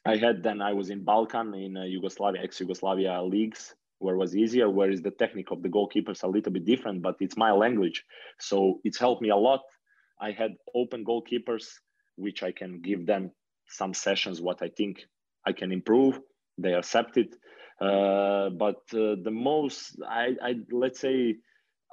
I 0.06 0.16
had 0.16 0.42
then 0.42 0.60
I 0.60 0.72
was 0.72 0.90
in 0.90 1.04
Balkan 1.04 1.54
in 1.54 1.76
uh, 1.76 1.84
Yugoslavia, 1.84 2.42
ex-Yugoslavia 2.42 3.22
leagues, 3.22 3.74
where 3.98 4.16
was 4.16 4.36
easier. 4.36 4.68
Where 4.68 4.90
is 4.90 5.00
the 5.00 5.12
technique 5.12 5.50
of 5.50 5.62
the 5.62 5.68
goalkeepers 5.68 6.22
a 6.22 6.28
little 6.28 6.52
bit 6.52 6.66
different, 6.66 7.00
but 7.00 7.16
it's 7.20 7.36
my 7.36 7.52
language, 7.52 8.04
so 8.38 8.80
it's 8.84 8.98
helped 8.98 9.22
me 9.22 9.30
a 9.30 9.36
lot. 9.36 9.60
I 10.20 10.32
had 10.32 10.52
open 10.74 11.04
goalkeepers, 11.04 11.66
which 12.16 12.42
I 12.42 12.52
can 12.52 12.80
give 12.80 13.06
them 13.06 13.30
some 13.68 13.94
sessions 13.94 14.42
what 14.42 14.62
I 14.62 14.68
think 14.68 15.06
I 15.46 15.52
can 15.52 15.72
improve. 15.72 16.20
They 16.58 16.74
accept 16.74 17.16
it. 17.16 17.34
Uh, 17.80 18.50
but 18.50 18.82
uh, 18.94 19.16
the 19.22 19.30
most, 19.32 19.96
I, 20.06 20.36
I 20.42 20.54
let's 20.70 21.00
say, 21.00 21.36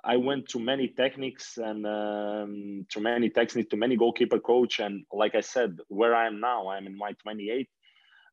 I 0.03 0.17
went 0.17 0.49
to 0.49 0.59
many 0.59 0.87
techniques 0.87 1.57
and 1.57 1.85
um, 1.85 2.85
to 2.89 2.99
many 2.99 3.29
techniques, 3.29 3.69
to 3.69 3.77
many 3.77 3.95
goalkeeper 3.95 4.39
coach, 4.39 4.79
and 4.79 5.05
like 5.11 5.35
I 5.35 5.41
said, 5.41 5.77
where 5.89 6.15
I 6.15 6.25
am 6.27 6.39
now, 6.39 6.69
I'm 6.69 6.87
in 6.87 6.97
my 6.97 7.13
28. 7.23 7.67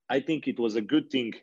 I 0.09 0.21
think 0.21 0.49
it 0.49 0.59
was 0.59 0.77
a 0.77 0.81
good 0.81 1.11
thing 1.11 1.35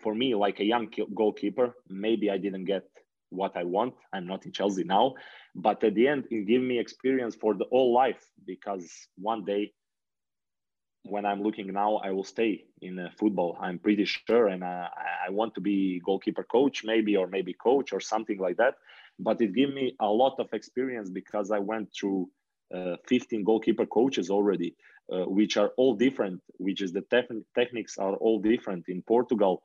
for 0.00 0.14
me, 0.14 0.34
like 0.34 0.60
a 0.60 0.64
young 0.64 0.88
goalkeeper. 1.14 1.74
Maybe 1.88 2.30
I 2.30 2.36
didn't 2.36 2.66
get 2.66 2.84
what 3.30 3.56
I 3.56 3.64
want. 3.64 3.94
I'm 4.12 4.26
not 4.26 4.44
in 4.44 4.52
Chelsea 4.52 4.84
now, 4.84 5.14
but 5.54 5.82
at 5.82 5.94
the 5.94 6.08
end, 6.08 6.24
it 6.30 6.46
gave 6.46 6.60
me 6.60 6.78
experience 6.78 7.34
for 7.34 7.54
the 7.54 7.66
whole 7.70 7.94
life 7.94 8.22
because 8.46 8.86
one 9.16 9.44
day 9.44 9.72
when 11.04 11.26
I'm 11.26 11.42
looking 11.42 11.72
now, 11.72 11.96
I 11.96 12.10
will 12.10 12.24
stay 12.24 12.64
in 12.80 12.98
uh, 12.98 13.10
football. 13.18 13.56
I'm 13.60 13.78
pretty 13.78 14.06
sure, 14.06 14.48
and 14.48 14.64
uh, 14.64 14.88
I 15.26 15.30
want 15.30 15.54
to 15.54 15.60
be 15.60 16.00
goalkeeper 16.04 16.42
coach, 16.44 16.82
maybe, 16.84 17.16
or 17.16 17.26
maybe 17.26 17.52
coach 17.52 17.92
or 17.92 18.00
something 18.00 18.38
like 18.38 18.56
that. 18.56 18.74
But 19.18 19.40
it 19.40 19.54
gave 19.54 19.72
me 19.72 19.94
a 20.00 20.06
lot 20.08 20.40
of 20.40 20.48
experience 20.52 21.10
because 21.10 21.50
I 21.50 21.58
went 21.58 21.90
through 21.94 22.30
uh, 22.74 22.96
15 23.06 23.44
goalkeeper 23.44 23.86
coaches 23.86 24.30
already, 24.30 24.74
uh, 25.12 25.26
which 25.26 25.56
are 25.58 25.72
all 25.76 25.94
different. 25.94 26.40
Which 26.56 26.80
is 26.80 26.92
the 26.92 27.02
tef- 27.02 27.44
techniques 27.54 27.98
are 27.98 28.14
all 28.16 28.40
different. 28.40 28.86
In 28.88 29.02
Portugal, 29.02 29.62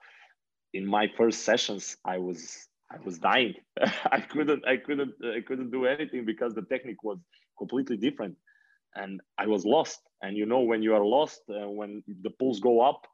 in 0.73 0.85
my 0.85 1.07
first 1.17 1.43
sessions, 1.43 1.95
I 2.03 2.17
was 2.17 2.67
I 2.91 2.97
was 3.05 3.17
dying. 3.17 3.55
I 4.11 4.19
couldn't 4.19 4.67
I 4.67 4.75
couldn't 4.75 5.13
I 5.23 5.39
couldn't 5.39 5.71
do 5.71 5.85
anything 5.85 6.25
because 6.25 6.53
the 6.53 6.63
technique 6.63 7.01
was 7.01 7.17
completely 7.57 7.95
different 7.95 8.35
and 8.95 9.21
I 9.37 9.47
was 9.47 9.65
lost. 9.65 9.99
And 10.21 10.37
you 10.37 10.45
know, 10.45 10.61
when 10.61 10.83
you 10.83 10.93
are 10.95 11.05
lost, 11.05 11.41
uh, 11.49 11.69
when 11.69 12.03
the 12.21 12.29
pulls 12.29 12.59
go 12.59 12.81
up, 12.81 13.05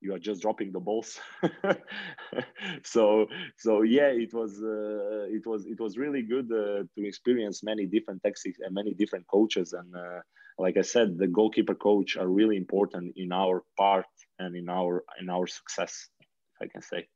you 0.00 0.14
are 0.14 0.18
just 0.18 0.42
dropping 0.42 0.72
the 0.72 0.80
balls. 0.80 1.18
so, 2.84 3.26
so 3.56 3.82
yeah, 3.82 4.08
it 4.08 4.34
was, 4.34 4.62
uh, 4.62 5.24
it 5.30 5.46
was, 5.46 5.66
it 5.66 5.80
was 5.80 5.96
really 5.96 6.22
good 6.22 6.46
uh, 6.52 6.84
to 6.94 7.06
experience 7.06 7.62
many 7.62 7.86
different 7.86 8.22
tactics 8.22 8.58
and 8.60 8.74
many 8.74 8.92
different 8.92 9.26
coaches. 9.26 9.72
And 9.72 9.94
uh, 9.96 10.20
like 10.58 10.76
I 10.76 10.82
said, 10.82 11.18
the 11.18 11.26
goalkeeper 11.26 11.74
coach 11.74 12.16
are 12.16 12.28
really 12.28 12.56
important 12.56 13.14
in 13.16 13.32
our 13.32 13.62
part 13.78 14.06
and 14.38 14.54
in 14.54 14.68
our 14.68 15.04
in 15.20 15.30
our 15.30 15.46
success. 15.46 16.08
If 16.20 16.66
I 16.66 16.68
can 16.70 16.82
say. 16.82 17.08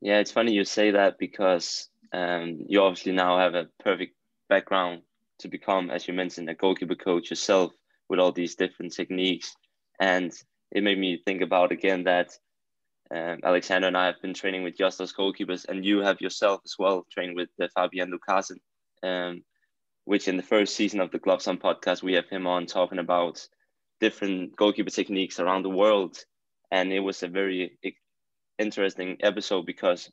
Yeah, 0.00 0.18
it's 0.18 0.32
funny 0.32 0.52
you 0.52 0.64
say 0.64 0.90
that 0.90 1.18
because 1.18 1.88
um, 2.12 2.58
you 2.68 2.82
obviously 2.82 3.12
now 3.12 3.38
have 3.38 3.54
a 3.54 3.68
perfect 3.82 4.14
background 4.50 5.02
to 5.44 5.48
become, 5.48 5.90
as 5.90 6.08
you 6.08 6.14
mentioned, 6.14 6.48
a 6.48 6.54
goalkeeper 6.54 6.94
coach 6.94 7.28
yourself 7.28 7.70
with 8.08 8.18
all 8.18 8.32
these 8.32 8.54
different 8.54 8.94
techniques. 8.94 9.54
And 10.00 10.32
it 10.72 10.82
made 10.82 10.98
me 10.98 11.22
think 11.24 11.42
about 11.42 11.70
again 11.70 12.04
that 12.04 12.30
um, 13.14 13.40
Alexander 13.44 13.88
and 13.88 13.96
I 13.96 14.06
have 14.06 14.20
been 14.22 14.32
training 14.32 14.62
with 14.62 14.76
just 14.76 14.96
those 14.96 15.12
goalkeepers, 15.12 15.68
and 15.68 15.84
you 15.84 15.98
have 15.98 16.22
yourself 16.22 16.62
as 16.64 16.76
well 16.78 17.06
trained 17.12 17.36
with 17.36 17.50
uh, 17.62 17.68
Fabian 17.76 18.10
Lucassen, 18.10 18.56
um, 19.02 19.44
which 20.06 20.28
in 20.28 20.38
the 20.38 20.42
first 20.42 20.74
season 20.74 21.00
of 21.00 21.10
the 21.10 21.18
Gloves 21.18 21.46
On 21.46 21.58
podcast, 21.58 22.02
we 22.02 22.14
have 22.14 22.28
him 22.30 22.46
on 22.46 22.64
talking 22.64 22.98
about 22.98 23.46
different 24.00 24.56
goalkeeper 24.56 24.90
techniques 24.90 25.38
around 25.38 25.62
the 25.62 25.68
world. 25.68 26.16
And 26.70 26.90
it 26.90 27.00
was 27.00 27.22
a 27.22 27.28
very 27.28 27.78
interesting 28.58 29.18
episode 29.20 29.66
because 29.66 30.10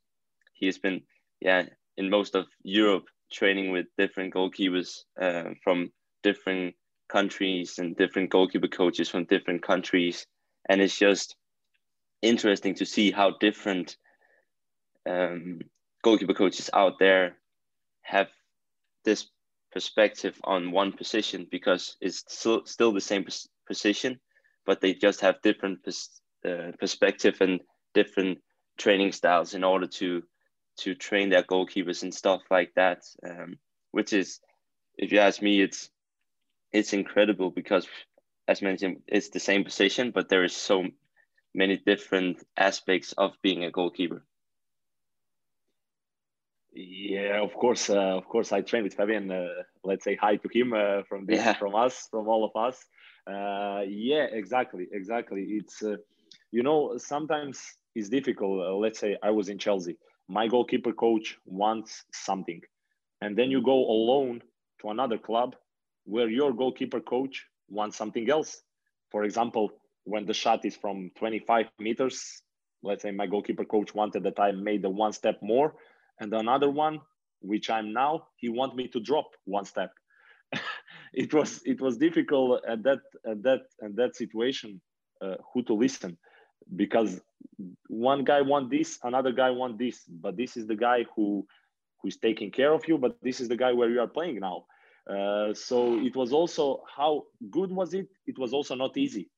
he 0.53 0.65
has 0.65 0.77
been, 0.77 1.01
yeah, 1.39 1.63
in 1.95 2.09
most 2.09 2.35
of 2.35 2.47
Europe 2.63 3.05
training 3.31 3.71
with 3.71 3.85
different 3.97 4.33
goalkeepers 4.33 4.99
uh, 5.19 5.51
from 5.63 5.91
different 6.23 6.75
countries 7.09 7.79
and 7.79 7.95
different 7.95 8.29
goalkeeper 8.29 8.67
coaches 8.67 9.09
from 9.09 9.25
different 9.25 9.63
countries, 9.63 10.25
and 10.69 10.81
it's 10.81 10.97
just 10.97 11.35
interesting 12.21 12.75
to 12.75 12.85
see 12.85 13.11
how 13.11 13.31
different 13.39 13.97
um, 15.09 15.59
goalkeeper 16.03 16.33
coaches 16.33 16.69
out 16.73 16.99
there 16.99 17.37
have 18.01 18.29
this 19.03 19.27
perspective 19.71 20.39
on 20.43 20.71
one 20.71 20.91
position 20.91 21.47
because 21.49 21.97
it's 22.01 22.23
still 22.27 22.65
still 22.65 22.91
the 22.93 23.01
same 23.01 23.25
position, 23.67 24.19
but 24.65 24.81
they 24.81 24.93
just 24.93 25.21
have 25.21 25.41
different 25.41 25.83
pers- 25.83 26.21
uh, 26.47 26.71
perspective 26.79 27.37
and 27.41 27.61
different 27.93 28.37
training 28.77 29.11
styles 29.11 29.53
in 29.53 29.63
order 29.63 29.87
to 29.87 30.23
to 30.77 30.95
train 30.95 31.29
their 31.29 31.43
goalkeepers 31.43 32.03
and 32.03 32.13
stuff 32.13 32.41
like 32.49 32.73
that. 32.75 33.03
Um, 33.27 33.57
which 33.91 34.13
is, 34.13 34.39
if 34.97 35.11
you 35.11 35.19
ask 35.19 35.41
me, 35.41 35.61
it's 35.61 35.89
it's 36.71 36.93
incredible 36.93 37.49
because, 37.49 37.87
as 38.47 38.61
mentioned, 38.61 39.01
it's 39.07 39.29
the 39.29 39.39
same 39.39 39.63
position, 39.63 40.11
but 40.11 40.29
there 40.29 40.43
is 40.43 40.55
so 40.55 40.85
many 41.53 41.77
different 41.77 42.41
aspects 42.57 43.13
of 43.17 43.33
being 43.41 43.65
a 43.65 43.71
goalkeeper. 43.71 44.23
Yeah, 46.73 47.43
of 47.43 47.53
course, 47.53 47.89
uh, 47.89 48.17
of 48.17 48.25
course. 48.29 48.53
I 48.53 48.61
train 48.61 48.83
with 48.83 48.93
Fabian. 48.93 49.29
Uh, 49.29 49.47
let's 49.83 50.05
say 50.05 50.15
hi 50.15 50.37
to 50.37 50.49
him 50.53 50.73
uh, 50.73 51.03
from 51.03 51.25
this, 51.25 51.37
yeah. 51.37 51.53
from 51.53 51.75
us, 51.75 52.07
from 52.09 52.29
all 52.29 52.45
of 52.45 52.55
us. 52.55 52.85
Uh, 53.27 53.81
yeah, 53.87 54.25
exactly, 54.31 54.87
exactly. 54.93 55.41
It's 55.49 55.83
uh, 55.83 55.97
you 56.49 56.63
know 56.63 56.97
sometimes 56.97 57.61
it's 57.93 58.07
difficult. 58.07 58.65
Uh, 58.65 58.75
let's 58.75 58.99
say 58.99 59.17
I 59.21 59.31
was 59.31 59.49
in 59.49 59.57
Chelsea 59.57 59.97
my 60.27 60.47
goalkeeper 60.47 60.93
coach 60.93 61.37
wants 61.45 62.03
something. 62.13 62.61
And 63.21 63.37
then 63.37 63.51
you 63.51 63.61
go 63.61 63.73
alone 63.73 64.41
to 64.81 64.89
another 64.89 65.17
club 65.17 65.55
where 66.05 66.29
your 66.29 66.53
goalkeeper 66.53 66.99
coach 66.99 67.45
wants 67.69 67.97
something 67.97 68.29
else. 68.29 68.61
For 69.11 69.23
example 69.23 69.71
when 70.03 70.25
the 70.25 70.33
shot 70.33 70.65
is 70.65 70.75
from 70.75 71.11
25 71.17 71.67
meters 71.79 72.41
let's 72.83 73.03
say 73.03 73.11
my 73.11 73.27
goalkeeper 73.27 73.65
coach 73.65 73.93
wanted 73.93 74.23
that 74.23 74.39
i 74.39 74.51
made 74.51 74.81
the 74.81 74.89
one 74.89 75.13
step 75.13 75.37
more 75.41 75.75
and 76.19 76.33
another 76.33 76.69
one 76.69 76.99
which 77.41 77.69
i'm 77.69 77.93
now 77.93 78.27
he 78.37 78.49
want 78.49 78.75
me 78.75 78.87
to 78.87 78.99
drop 78.99 79.27
one 79.45 79.65
step. 79.65 79.91
It 81.13 81.33
was 81.33 81.61
it 81.65 81.81
was 81.81 81.97
difficult 81.97 82.61
at 82.65 82.83
that 82.83 83.01
at 83.29 83.43
that 83.43 83.61
at 83.83 83.95
that 83.97 84.15
situation 84.15 84.79
uh, 85.21 85.35
who 85.53 85.61
to 85.63 85.73
listen 85.73 86.17
because 86.75 87.21
one 87.87 88.23
guy 88.23 88.41
want 88.41 88.69
this 88.69 88.99
another 89.03 89.31
guy 89.31 89.49
want 89.49 89.77
this 89.77 90.03
but 90.07 90.37
this 90.37 90.57
is 90.57 90.67
the 90.67 90.75
guy 90.75 91.05
who 91.15 91.45
who's 92.01 92.17
taking 92.17 92.51
care 92.51 92.73
of 92.73 92.87
you 92.87 92.97
but 92.97 93.17
this 93.21 93.39
is 93.39 93.47
the 93.47 93.55
guy 93.55 93.71
where 93.71 93.89
you 93.89 93.99
are 93.99 94.07
playing 94.07 94.39
now. 94.39 94.65
Uh, 95.09 95.53
so 95.53 95.99
it 95.99 96.15
was 96.15 96.31
also 96.31 96.83
how 96.95 97.23
good 97.49 97.71
was 97.71 97.93
it? 97.93 98.07
It 98.27 98.37
was 98.37 98.53
also 98.53 98.75
not 98.75 98.95
easy 98.97 99.29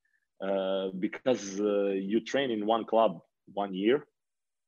uh, 0.42 0.90
because 1.00 1.60
uh, 1.60 1.90
you 1.90 2.20
train 2.20 2.52
in 2.52 2.66
one 2.66 2.86
club 2.86 3.22
one 3.54 3.74
year 3.74 4.06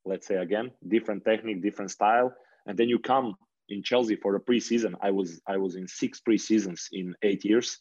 let's 0.06 0.28
say 0.28 0.36
again 0.36 0.72
different 0.88 1.24
technique 1.26 1.62
different 1.62 1.90
style 1.90 2.34
and 2.68 2.78
then 2.78 2.90
you 2.90 3.00
come 3.00 3.36
in 3.70 3.82
chelsea 3.82 4.16
for 4.16 4.36
a 4.36 4.40
preseason. 4.40 4.94
I 5.02 5.12
was 5.12 5.42
i 5.48 5.58
was 5.58 5.76
in 5.76 5.88
six 5.88 6.22
preseasons 6.22 6.88
in 6.92 7.16
eight 7.24 7.44
years. 7.44 7.80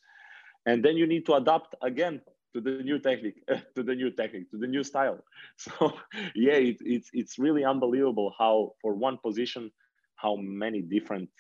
And 0.67 0.83
then 0.83 0.97
you 0.97 1.07
need 1.07 1.27
to 1.27 1.35
adapt 1.35 1.75
again 1.83 2.23
to 2.55 2.61
the 2.61 2.83
new 2.83 2.99
technique 2.99 3.43
to 3.75 3.83
the 3.83 3.95
new 3.95 4.11
technique 4.11 4.51
to 4.51 4.57
the 4.57 4.67
new 4.67 4.83
style. 4.83 5.19
So 5.59 5.93
yeah 6.35 6.59
it, 6.71 6.79
it's 6.81 7.11
it's 7.13 7.39
really 7.39 7.65
unbelievable 7.65 8.33
how 8.39 8.73
for 8.81 8.95
one 8.95 9.19
position 9.19 9.71
how 10.17 10.37
many 10.37 10.81
different 10.81 11.31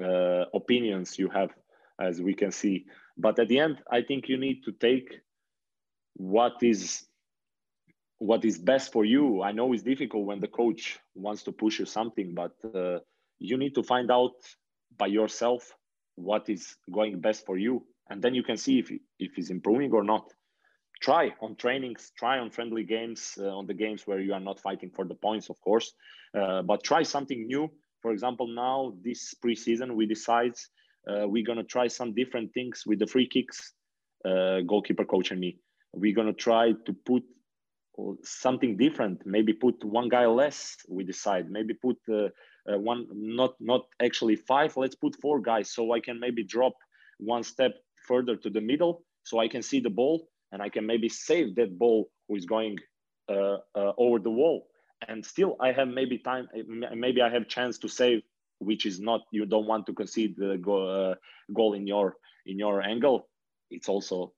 uh, 0.00 0.44
opinions 0.54 1.18
you 1.18 1.28
have 1.30 1.50
as 2.00 2.20
we 2.20 2.34
can 2.34 2.52
see. 2.52 2.86
But 3.16 3.38
at 3.38 3.48
the 3.48 3.58
end 3.58 3.76
i 3.90 4.02
think 4.02 4.28
you 4.28 4.38
need 4.38 4.62
to 4.64 4.72
take 4.72 5.08
what 6.14 6.62
is 6.62 7.06
what 8.18 8.44
is 8.44 8.56
best 8.56 8.92
for 8.92 9.04
you. 9.04 9.42
I 9.42 9.50
know 9.50 9.72
it's 9.72 9.82
difficult 9.82 10.26
when 10.26 10.38
the 10.38 10.46
coach 10.46 11.00
wants 11.16 11.42
to 11.44 11.52
push 11.52 11.80
you 11.80 11.86
something 11.86 12.34
but 12.34 12.54
uh, 12.74 12.98
you 13.38 13.56
need 13.56 13.74
to 13.74 13.82
find 13.82 14.10
out 14.10 14.36
by 14.96 15.06
yourself 15.06 15.72
what 16.14 16.48
is 16.48 16.76
going 16.90 17.20
best 17.20 17.44
for 17.46 17.56
you. 17.58 17.84
And 18.08 18.22
then 18.22 18.34
you 18.34 18.42
can 18.42 18.56
see 18.56 18.78
if 18.78 18.92
if 19.18 19.34
he's 19.34 19.50
improving 19.50 19.92
or 19.92 20.04
not 20.04 20.24
try 21.02 21.34
on 21.40 21.56
trainings 21.56 22.12
try 22.18 22.38
on 22.38 22.50
friendly 22.50 22.84
games 22.84 23.34
uh, 23.38 23.58
on 23.58 23.66
the 23.66 23.74
games 23.74 24.06
where 24.06 24.20
you 24.20 24.32
are 24.32 24.40
not 24.40 24.58
fighting 24.58 24.90
for 24.94 25.04
the 25.04 25.14
points 25.14 25.50
of 25.50 25.60
course 25.60 25.92
uh, 26.38 26.62
but 26.62 26.82
try 26.82 27.02
something 27.02 27.46
new. 27.46 27.70
For 28.00 28.12
example 28.12 28.48
now 28.48 28.94
this 29.04 29.34
preseason 29.44 29.94
we 29.94 30.06
decide 30.06 30.54
uh, 31.08 31.26
we're 31.28 31.44
going 31.44 31.58
to 31.58 31.64
try 31.64 31.88
some 31.88 32.14
different 32.14 32.52
things 32.54 32.84
with 32.86 32.98
the 32.98 33.06
free 33.06 33.28
kicks 33.28 33.72
uh, 34.24 34.60
goalkeeper 34.60 35.04
coach 35.04 35.30
and 35.30 35.40
me. 35.40 35.58
We're 35.92 36.14
going 36.14 36.28
to 36.28 36.32
try 36.32 36.72
to 36.86 36.92
put 37.04 37.22
something 38.24 38.78
different 38.78 39.20
maybe 39.26 39.52
put 39.52 39.84
one 39.84 40.08
guy 40.08 40.24
less 40.24 40.76
we 40.88 41.04
decide. 41.04 41.50
Maybe 41.50 41.74
put 41.74 41.98
uh, 42.10 42.28
uh, 42.70 42.78
one 42.78 43.06
not 43.12 43.54
not 43.60 43.82
actually 44.00 44.36
five 44.36 44.74
let's 44.76 44.94
put 44.94 45.14
four 45.20 45.40
guys 45.40 45.70
so 45.74 45.92
i 45.92 46.00
can 46.00 46.20
maybe 46.20 46.44
drop 46.44 46.72
one 47.18 47.42
step 47.42 47.72
further 48.06 48.36
to 48.36 48.48
the 48.48 48.60
middle 48.60 49.04
so 49.24 49.40
i 49.40 49.48
can 49.48 49.62
see 49.62 49.80
the 49.80 49.90
ball 49.90 50.28
and 50.52 50.62
I 50.62 50.68
can 50.68 50.86
maybe 50.86 51.08
save 51.08 51.56
that 51.56 51.78
ball 51.78 52.10
who 52.28 52.36
is 52.36 52.46
going 52.46 52.78
uh, 53.28 53.58
uh, 53.74 53.92
over 53.98 54.18
the 54.18 54.30
wall. 54.30 54.66
And 55.08 55.24
still, 55.24 55.56
I 55.60 55.72
have 55.72 55.88
maybe 55.88 56.18
time. 56.18 56.48
Maybe 56.94 57.22
I 57.22 57.28
have 57.30 57.48
chance 57.48 57.78
to 57.78 57.88
save, 57.88 58.22
which 58.58 58.86
is 58.86 59.00
not 59.00 59.22
you 59.32 59.46
don't 59.46 59.66
want 59.66 59.86
to 59.86 59.94
concede 59.94 60.36
the 60.36 60.58
goal, 60.58 60.88
uh, 60.88 61.14
goal 61.52 61.72
in 61.74 61.86
your 61.86 62.16
in 62.46 62.58
your 62.58 62.82
angle. 62.82 63.28
It's 63.70 63.88
also 63.88 64.32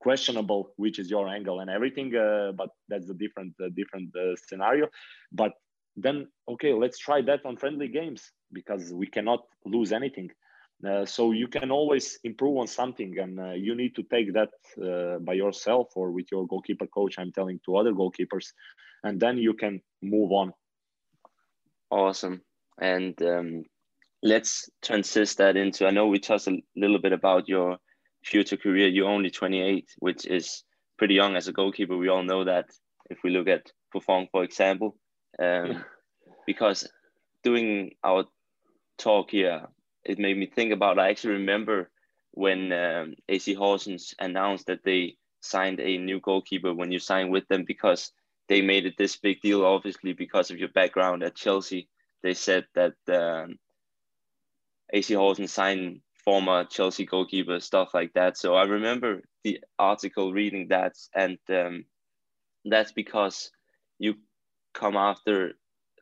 questionable 0.00 0.72
which 0.76 0.98
is 0.98 1.08
your 1.08 1.28
angle 1.28 1.60
and 1.60 1.70
everything. 1.70 2.14
Uh, 2.14 2.52
but 2.52 2.70
that's 2.88 3.08
a 3.08 3.14
different 3.14 3.54
different 3.74 4.14
uh, 4.14 4.36
scenario. 4.48 4.88
But 5.32 5.52
then 5.96 6.28
okay, 6.48 6.74
let's 6.74 6.98
try 6.98 7.22
that 7.22 7.40
on 7.46 7.56
friendly 7.56 7.88
games 7.88 8.30
because 8.52 8.92
we 8.92 9.06
cannot 9.06 9.40
lose 9.64 9.92
anything. 9.92 10.30
Uh, 10.88 11.06
so 11.06 11.30
you 11.30 11.46
can 11.46 11.70
always 11.70 12.18
improve 12.24 12.58
on 12.58 12.66
something 12.66 13.16
and 13.18 13.38
uh, 13.38 13.52
you 13.52 13.74
need 13.76 13.94
to 13.94 14.02
take 14.02 14.32
that 14.32 14.50
uh, 14.82 15.18
by 15.20 15.32
yourself 15.32 15.92
or 15.94 16.10
with 16.10 16.26
your 16.32 16.44
goalkeeper 16.48 16.88
coach 16.88 17.20
i'm 17.20 17.30
telling 17.30 17.60
to 17.64 17.76
other 17.76 17.92
goalkeepers 17.92 18.46
and 19.04 19.20
then 19.20 19.38
you 19.38 19.54
can 19.54 19.80
move 20.02 20.32
on. 20.32 20.52
Awesome. 21.90 22.42
And 22.80 23.20
um, 23.22 23.64
let's 24.22 24.70
transist 24.84 25.36
that 25.36 25.56
into 25.56 25.86
i 25.86 25.90
know 25.90 26.06
we 26.06 26.18
touched 26.18 26.48
a 26.48 26.62
little 26.76 27.00
bit 27.00 27.12
about 27.12 27.48
your 27.48 27.78
future 28.24 28.56
career. 28.56 28.88
You're 28.88 29.08
only 29.08 29.30
28 29.30 29.88
which 29.98 30.26
is 30.26 30.64
pretty 30.98 31.14
young 31.14 31.36
as 31.36 31.48
a 31.48 31.52
goalkeeper. 31.52 31.96
We 31.96 32.08
all 32.08 32.22
know 32.22 32.44
that 32.44 32.66
if 33.10 33.18
we 33.24 33.30
look 33.30 33.48
at 33.48 33.70
Buffon, 33.92 34.28
for 34.30 34.44
example. 34.44 34.96
Um, 35.38 35.84
because 36.46 36.88
doing 37.42 37.92
our 38.04 38.24
talk 38.98 39.30
here 39.30 39.66
it 40.04 40.18
made 40.18 40.36
me 40.36 40.46
think 40.46 40.72
about. 40.72 40.98
I 40.98 41.10
actually 41.10 41.34
remember 41.34 41.90
when 42.32 42.72
um, 42.72 43.14
AC 43.28 43.54
Horsens 43.54 44.14
announced 44.18 44.66
that 44.66 44.84
they 44.84 45.16
signed 45.40 45.80
a 45.80 45.98
new 45.98 46.20
goalkeeper 46.20 46.72
when 46.74 46.92
you 46.92 46.98
signed 46.98 47.30
with 47.32 47.46
them 47.48 47.64
because 47.64 48.12
they 48.48 48.62
made 48.62 48.86
it 48.86 48.96
this 48.98 49.16
big 49.16 49.40
deal, 49.40 49.64
obviously 49.64 50.12
because 50.12 50.50
of 50.50 50.58
your 50.58 50.68
background 50.68 51.22
at 51.22 51.34
Chelsea. 51.34 51.88
They 52.22 52.34
said 52.34 52.66
that 52.74 52.94
um, 53.08 53.58
AC 54.92 55.14
Horsens 55.14 55.50
signed 55.50 56.00
former 56.24 56.64
Chelsea 56.64 57.04
goalkeeper, 57.06 57.60
stuff 57.60 57.94
like 57.94 58.12
that. 58.14 58.36
So 58.36 58.54
I 58.54 58.64
remember 58.64 59.22
the 59.44 59.60
article 59.78 60.32
reading 60.32 60.68
that, 60.68 60.94
and 61.14 61.38
um, 61.48 61.84
that's 62.64 62.92
because 62.92 63.50
you 63.98 64.14
come 64.74 64.96
after 64.96 65.52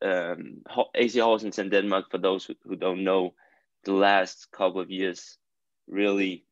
um, 0.02 0.62
AC 0.94 1.18
Horsens 1.18 1.58
in 1.58 1.70
Denmark. 1.70 2.10
For 2.10 2.18
those 2.18 2.44
who, 2.44 2.54
who 2.64 2.76
don't 2.76 3.04
know, 3.04 3.34
the 3.84 3.92
last 3.92 4.48
couple 4.52 4.80
of 4.80 4.90
years 4.90 5.38
really 5.88 6.44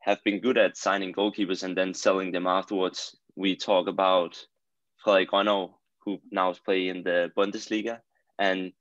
have 0.00 0.22
been 0.24 0.40
good 0.40 0.58
at 0.58 0.76
signing 0.76 1.12
goalkeepers 1.12 1.62
and 1.62 1.76
then 1.76 1.92
selling 1.92 2.32
them 2.32 2.46
afterwards. 2.46 3.16
We 3.34 3.56
talk 3.56 3.88
about 3.88 4.36
Frederik 5.02 5.30
who 6.04 6.20
now 6.30 6.50
is 6.50 6.58
playing 6.60 6.88
in 6.88 7.02
the 7.02 7.30
Bundesliga, 7.36 8.00
and 8.38 8.72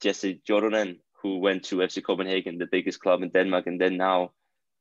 Jesse 0.00 0.40
Joronen, 0.48 1.00
who 1.22 1.38
went 1.38 1.64
to 1.64 1.76
FC 1.76 2.02
Copenhagen, 2.02 2.58
the 2.58 2.66
biggest 2.66 3.00
club 3.00 3.22
in 3.22 3.28
Denmark, 3.28 3.66
and 3.66 3.80
then 3.80 3.96
now 3.96 4.32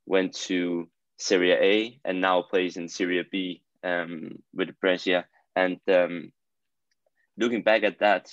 went 0.06 0.34
to 0.34 0.90
Serie 1.18 1.52
A 1.52 2.00
and 2.06 2.22
now 2.22 2.42
plays 2.42 2.78
in 2.78 2.88
Serie 2.88 3.28
B 3.30 3.62
um, 3.84 4.40
with 4.54 4.80
Brescia. 4.80 5.26
And 5.56 5.80
um, 5.92 6.32
looking 7.38 7.64
back 7.64 7.84
at 7.84 8.00
that, 8.00 8.32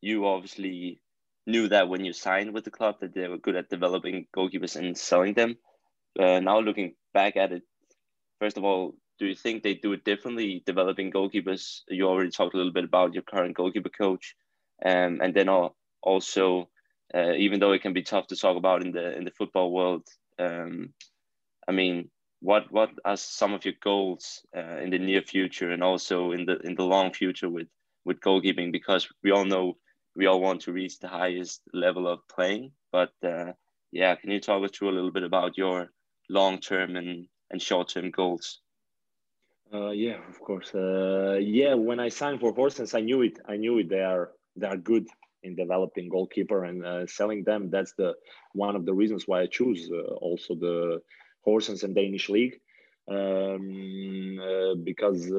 you 0.00 0.26
obviously 0.26 1.00
knew 1.48 1.66
that 1.68 1.88
when 1.88 2.04
you 2.04 2.12
signed 2.12 2.52
with 2.52 2.64
the 2.64 2.70
club 2.70 2.96
that 3.00 3.14
they 3.14 3.26
were 3.26 3.38
good 3.38 3.56
at 3.56 3.70
developing 3.70 4.26
goalkeepers 4.36 4.76
and 4.76 4.96
selling 4.96 5.34
them. 5.34 5.56
Uh, 6.18 6.40
now 6.40 6.60
looking 6.60 6.94
back 7.14 7.36
at 7.36 7.52
it, 7.52 7.62
first 8.38 8.58
of 8.58 8.64
all, 8.64 8.94
do 9.18 9.26
you 9.26 9.34
think 9.34 9.62
they 9.62 9.74
do 9.74 9.92
it 9.92 10.04
differently 10.04 10.62
developing 10.66 11.10
goalkeepers? 11.10 11.80
You 11.88 12.06
already 12.06 12.30
talked 12.30 12.54
a 12.54 12.56
little 12.56 12.72
bit 12.72 12.84
about 12.84 13.14
your 13.14 13.22
current 13.22 13.56
goalkeeper 13.56 13.88
coach, 13.88 14.36
um, 14.84 15.20
and 15.22 15.34
then 15.34 15.48
also, 16.02 16.68
uh, 17.14 17.32
even 17.32 17.58
though 17.58 17.72
it 17.72 17.82
can 17.82 17.94
be 17.94 18.02
tough 18.02 18.28
to 18.28 18.36
talk 18.36 18.56
about 18.56 18.82
in 18.82 18.92
the 18.92 19.16
in 19.16 19.24
the 19.24 19.32
football 19.32 19.72
world, 19.72 20.06
um, 20.38 20.92
I 21.66 21.72
mean, 21.72 22.10
what 22.40 22.70
what 22.70 22.90
are 23.04 23.16
some 23.16 23.54
of 23.54 23.64
your 23.64 23.74
goals 23.82 24.46
uh, 24.56 24.78
in 24.78 24.90
the 24.90 24.98
near 24.98 25.22
future 25.22 25.70
and 25.70 25.82
also 25.82 26.32
in 26.32 26.46
the 26.46 26.58
in 26.60 26.74
the 26.76 26.84
long 26.84 27.12
future 27.12 27.48
with 27.48 27.68
with 28.04 28.20
goalkeeping? 28.20 28.70
Because 28.70 29.08
we 29.24 29.32
all 29.32 29.44
know 29.44 29.76
we 30.14 30.26
all 30.26 30.40
want 30.40 30.62
to 30.62 30.72
reach 30.72 30.98
the 30.98 31.08
highest 31.08 31.62
level 31.72 32.06
of 32.08 32.26
playing. 32.28 32.72
But 32.92 33.12
uh, 33.24 33.52
yeah, 33.92 34.14
can 34.16 34.30
you 34.30 34.40
talk 34.40 34.64
us 34.64 34.70
through 34.76 34.90
a 34.90 34.96
little 34.96 35.12
bit 35.12 35.22
about 35.22 35.56
your 35.56 35.90
long 36.28 36.58
term 36.58 36.96
and, 36.96 37.26
and 37.50 37.60
short 37.62 37.88
term 37.90 38.10
goals? 38.10 38.60
Uh, 39.72 39.90
yeah, 39.90 40.18
of 40.28 40.40
course. 40.40 40.74
Uh, 40.74 41.38
yeah, 41.40 41.74
when 41.74 42.00
I 42.00 42.08
signed 42.08 42.40
for 42.40 42.54
Horsens, 42.54 42.94
I 42.94 43.00
knew 43.00 43.22
it. 43.22 43.38
I 43.46 43.56
knew 43.56 43.78
it. 43.78 43.88
They 43.88 44.00
are 44.00 44.32
they 44.56 44.66
are 44.66 44.76
good 44.76 45.06
in 45.42 45.54
developing 45.54 46.08
goalkeeper 46.08 46.64
and 46.64 46.84
uh, 46.84 47.06
selling 47.06 47.44
them. 47.44 47.70
That's 47.70 47.92
the 47.92 48.14
one 48.54 48.76
of 48.76 48.86
the 48.86 48.94
reasons 48.94 49.24
why 49.26 49.42
I 49.42 49.46
choose 49.46 49.90
uh, 49.92 50.14
also 50.14 50.54
the 50.54 51.00
Horsens 51.46 51.84
and 51.84 51.94
Danish 51.94 52.28
league 52.28 52.60
um, 53.08 54.38
uh, 54.40 54.74
because 54.82 55.30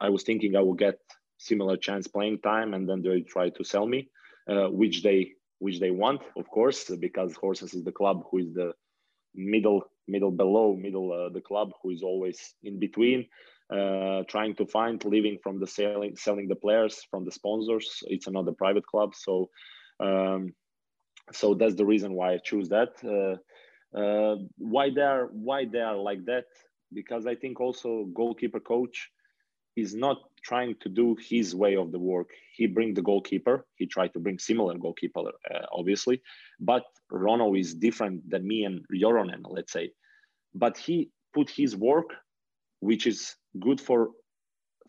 I 0.00 0.08
was 0.08 0.22
thinking 0.22 0.56
I 0.56 0.60
will 0.60 0.74
get 0.74 0.98
similar 1.38 1.76
chance 1.76 2.06
playing 2.06 2.38
time, 2.40 2.74
and 2.74 2.88
then 2.88 3.02
they 3.02 3.20
try 3.20 3.50
to 3.50 3.64
sell 3.64 3.86
me, 3.86 4.08
uh, 4.48 4.68
which 4.68 5.02
they 5.02 5.32
which 5.58 5.80
they 5.80 5.90
want, 5.90 6.20
of 6.36 6.48
course, 6.50 6.90
because 7.00 7.32
Horsens 7.34 7.74
is 7.74 7.84
the 7.84 7.92
club 7.92 8.24
who 8.30 8.38
is 8.38 8.52
the 8.54 8.72
middle 9.34 9.82
middle 10.06 10.30
below 10.30 10.74
middle 10.76 11.12
uh, 11.12 11.28
the 11.30 11.40
club 11.40 11.72
who 11.82 11.90
is 11.90 12.02
always 12.02 12.54
in 12.62 12.78
between 12.78 13.26
uh, 13.70 14.22
trying 14.28 14.54
to 14.54 14.66
find 14.66 15.04
living 15.04 15.38
from 15.42 15.58
the 15.58 15.66
selling 15.66 16.16
selling 16.16 16.48
the 16.48 16.54
players 16.54 17.02
from 17.10 17.24
the 17.24 17.32
sponsors. 17.32 18.02
It's 18.06 18.26
another 18.26 18.52
private 18.52 18.86
club 18.86 19.14
so 19.14 19.50
um, 20.00 20.52
so 21.32 21.54
that's 21.54 21.74
the 21.74 21.86
reason 21.86 22.12
why 22.14 22.34
i 22.34 22.38
choose 22.38 22.68
that. 22.68 22.90
Uh, 23.02 23.36
uh, 23.98 24.36
why 24.58 24.90
they 24.90 25.00
are 25.00 25.26
why 25.32 25.64
they 25.64 25.80
are 25.80 25.96
like 25.96 26.24
that? 26.26 26.46
Because 26.92 27.26
i 27.26 27.34
think 27.34 27.60
also 27.60 28.06
goalkeeper 28.14 28.60
coach 28.60 29.10
is 29.76 29.94
not 29.94 30.18
trying 30.42 30.76
to 30.80 30.88
do 30.88 31.16
his 31.20 31.54
way 31.54 31.76
of 31.76 31.90
the 31.90 31.98
work. 31.98 32.30
He 32.54 32.66
bring 32.66 32.94
the 32.94 33.02
goalkeeper. 33.02 33.66
He 33.76 33.86
tried 33.86 34.12
to 34.12 34.20
bring 34.20 34.38
similar 34.38 34.76
goalkeeper, 34.78 35.20
uh, 35.20 35.66
obviously, 35.72 36.20
but 36.60 36.84
Rønnow 37.10 37.58
is 37.58 37.74
different 37.74 38.28
than 38.28 38.46
me 38.46 38.64
and 38.64 38.84
Joronen, 38.92 39.42
let's 39.48 39.72
say. 39.72 39.90
But 40.54 40.76
he 40.76 41.10
put 41.32 41.50
his 41.50 41.76
work, 41.76 42.10
which 42.80 43.06
is 43.06 43.34
good 43.60 43.80
for 43.80 44.10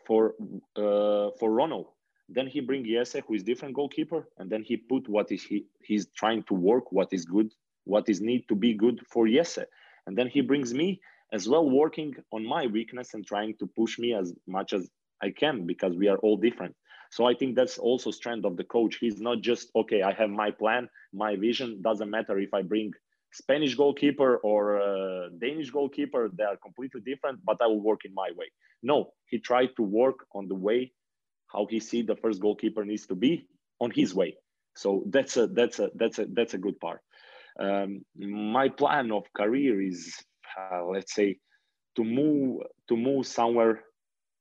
for 0.05 0.35
uh, 0.75 1.31
for 1.39 1.49
Rønnow. 1.49 1.85
Then 2.27 2.47
he 2.47 2.59
bring 2.59 2.85
Jesse, 2.85 3.21
who 3.27 3.35
is 3.35 3.43
different 3.43 3.75
goalkeeper, 3.75 4.27
and 4.37 4.49
then 4.49 4.63
he 4.63 4.77
put 4.77 5.07
what 5.07 5.31
is 5.31 5.43
he 5.43 5.65
he's 5.81 6.07
trying 6.15 6.43
to 6.43 6.53
work, 6.53 6.91
what 6.91 7.09
is 7.11 7.25
good, 7.25 7.51
what 7.85 8.09
is 8.09 8.21
need 8.21 8.47
to 8.49 8.55
be 8.55 8.73
good 8.73 8.99
for 9.07 9.27
Jesse, 9.27 9.65
and 10.05 10.17
then 10.17 10.27
he 10.27 10.41
brings 10.41 10.73
me 10.73 11.01
as 11.37 11.43
well, 11.51 11.65
working 11.83 12.11
on 12.35 12.41
my 12.55 12.63
weakness 12.77 13.13
and 13.13 13.23
trying 13.25 13.53
to 13.59 13.65
push 13.79 13.93
me 14.03 14.09
as 14.21 14.27
much 14.57 14.69
as 14.77 14.83
I 15.21 15.29
can 15.41 15.65
because 15.65 15.93
we 16.01 16.07
are 16.11 16.19
all 16.25 16.37
different. 16.47 16.75
So 17.15 17.25
I 17.31 17.33
think 17.39 17.55
that's 17.55 17.77
also 17.77 18.09
strength 18.11 18.45
of 18.45 18.57
the 18.59 18.67
coach. 18.75 18.93
He's 19.03 19.19
not 19.29 19.37
just 19.49 19.63
okay. 19.81 20.01
I 20.09 20.13
have 20.21 20.31
my 20.43 20.51
plan, 20.61 20.83
my 21.13 21.31
vision. 21.47 21.69
Doesn't 21.89 22.11
matter 22.17 22.35
if 22.39 22.51
I 22.53 22.61
bring 22.73 22.91
Spanish 23.41 23.73
goalkeeper 23.75 24.31
or 24.49 24.61
uh, 24.81 25.29
Danish 25.45 25.69
goalkeeper. 25.77 26.23
They 26.37 26.47
are 26.51 26.59
completely 26.67 27.01
different, 27.11 27.37
but 27.49 27.57
I 27.63 27.67
will 27.67 27.85
work 27.91 28.01
in 28.05 28.13
my 28.13 28.29
way. 28.39 28.49
No, 28.91 28.97
he 29.31 29.37
tried 29.39 29.71
to 29.77 29.83
work 29.83 30.19
on 30.37 30.47
the 30.47 30.59
way 30.67 30.91
how 31.53 31.67
he 31.69 31.79
see 31.79 32.01
the 32.01 32.15
first 32.15 32.41
goalkeeper 32.41 32.83
needs 32.83 33.05
to 33.07 33.15
be 33.15 33.47
on 33.79 33.91
his 33.91 34.13
way. 34.13 34.31
So 34.75 35.03
that's 35.15 35.37
a 35.37 35.47
that's 35.47 35.79
a 35.79 35.87
that's 35.95 36.19
a 36.19 36.25
that's 36.37 36.53
a 36.53 36.57
good 36.65 36.79
part. 36.79 37.01
Um, 37.59 38.03
my 38.17 38.67
plan 38.69 39.11
of 39.11 39.23
career 39.33 39.81
is, 39.81 40.13
let's 40.85 41.13
say, 41.13 41.37
to 41.95 42.03
move 42.03 42.61
to 42.89 42.97
move 42.97 43.25
somewhere 43.25 43.83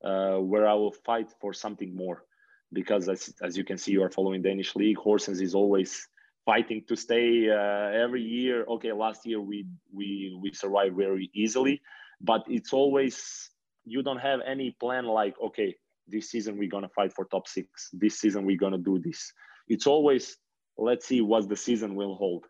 uh, 0.05 0.37
where 0.37 0.67
I 0.67 0.75
will 0.75 0.93
fight 1.05 1.31
for 1.41 1.53
something 1.53 1.95
more. 1.97 2.25
Because 2.73 3.09
as, 3.09 3.33
as 3.43 3.57
you 3.57 3.65
can 3.65 3.79
see, 3.79 3.93
you 3.93 4.03
are 4.03 4.11
following 4.11 4.43
Danish 4.43 4.75
league. 4.75 4.97
Horsens 4.97 5.41
is 5.41 5.55
always 5.55 6.09
fighting 6.45 6.83
to 6.89 6.97
stay 6.97 7.49
uh, 7.49 8.05
every 8.05 8.23
year. 8.23 8.65
Okay, 8.69 8.93
last 8.93 9.27
year 9.27 9.41
we 9.41 9.67
we 9.93 10.37
we 10.41 10.53
survived 10.53 10.97
very 10.97 11.31
easily, 11.35 11.81
but 12.21 12.43
it's 12.49 12.73
always 12.73 13.51
you 13.85 14.03
don't 14.03 14.19
have 14.19 14.41
any 14.47 14.77
plan 14.81 15.07
like 15.07 15.35
okay, 15.41 15.75
this 16.09 16.31
season 16.31 16.59
we're 16.59 16.69
gonna 16.69 16.89
fight 16.89 17.13
for 17.13 17.27
top 17.27 17.47
six. 17.47 17.91
This 17.93 18.19
season 18.19 18.45
we're 18.45 18.59
gonna 18.59 18.79
do 18.79 18.99
this. 18.99 19.33
It's 19.69 19.87
always 19.87 20.37
let's 20.77 21.07
see 21.07 21.21
what 21.21 21.49
the 21.49 21.57
season 21.57 21.95
will 21.95 22.15
hold. 22.17 22.45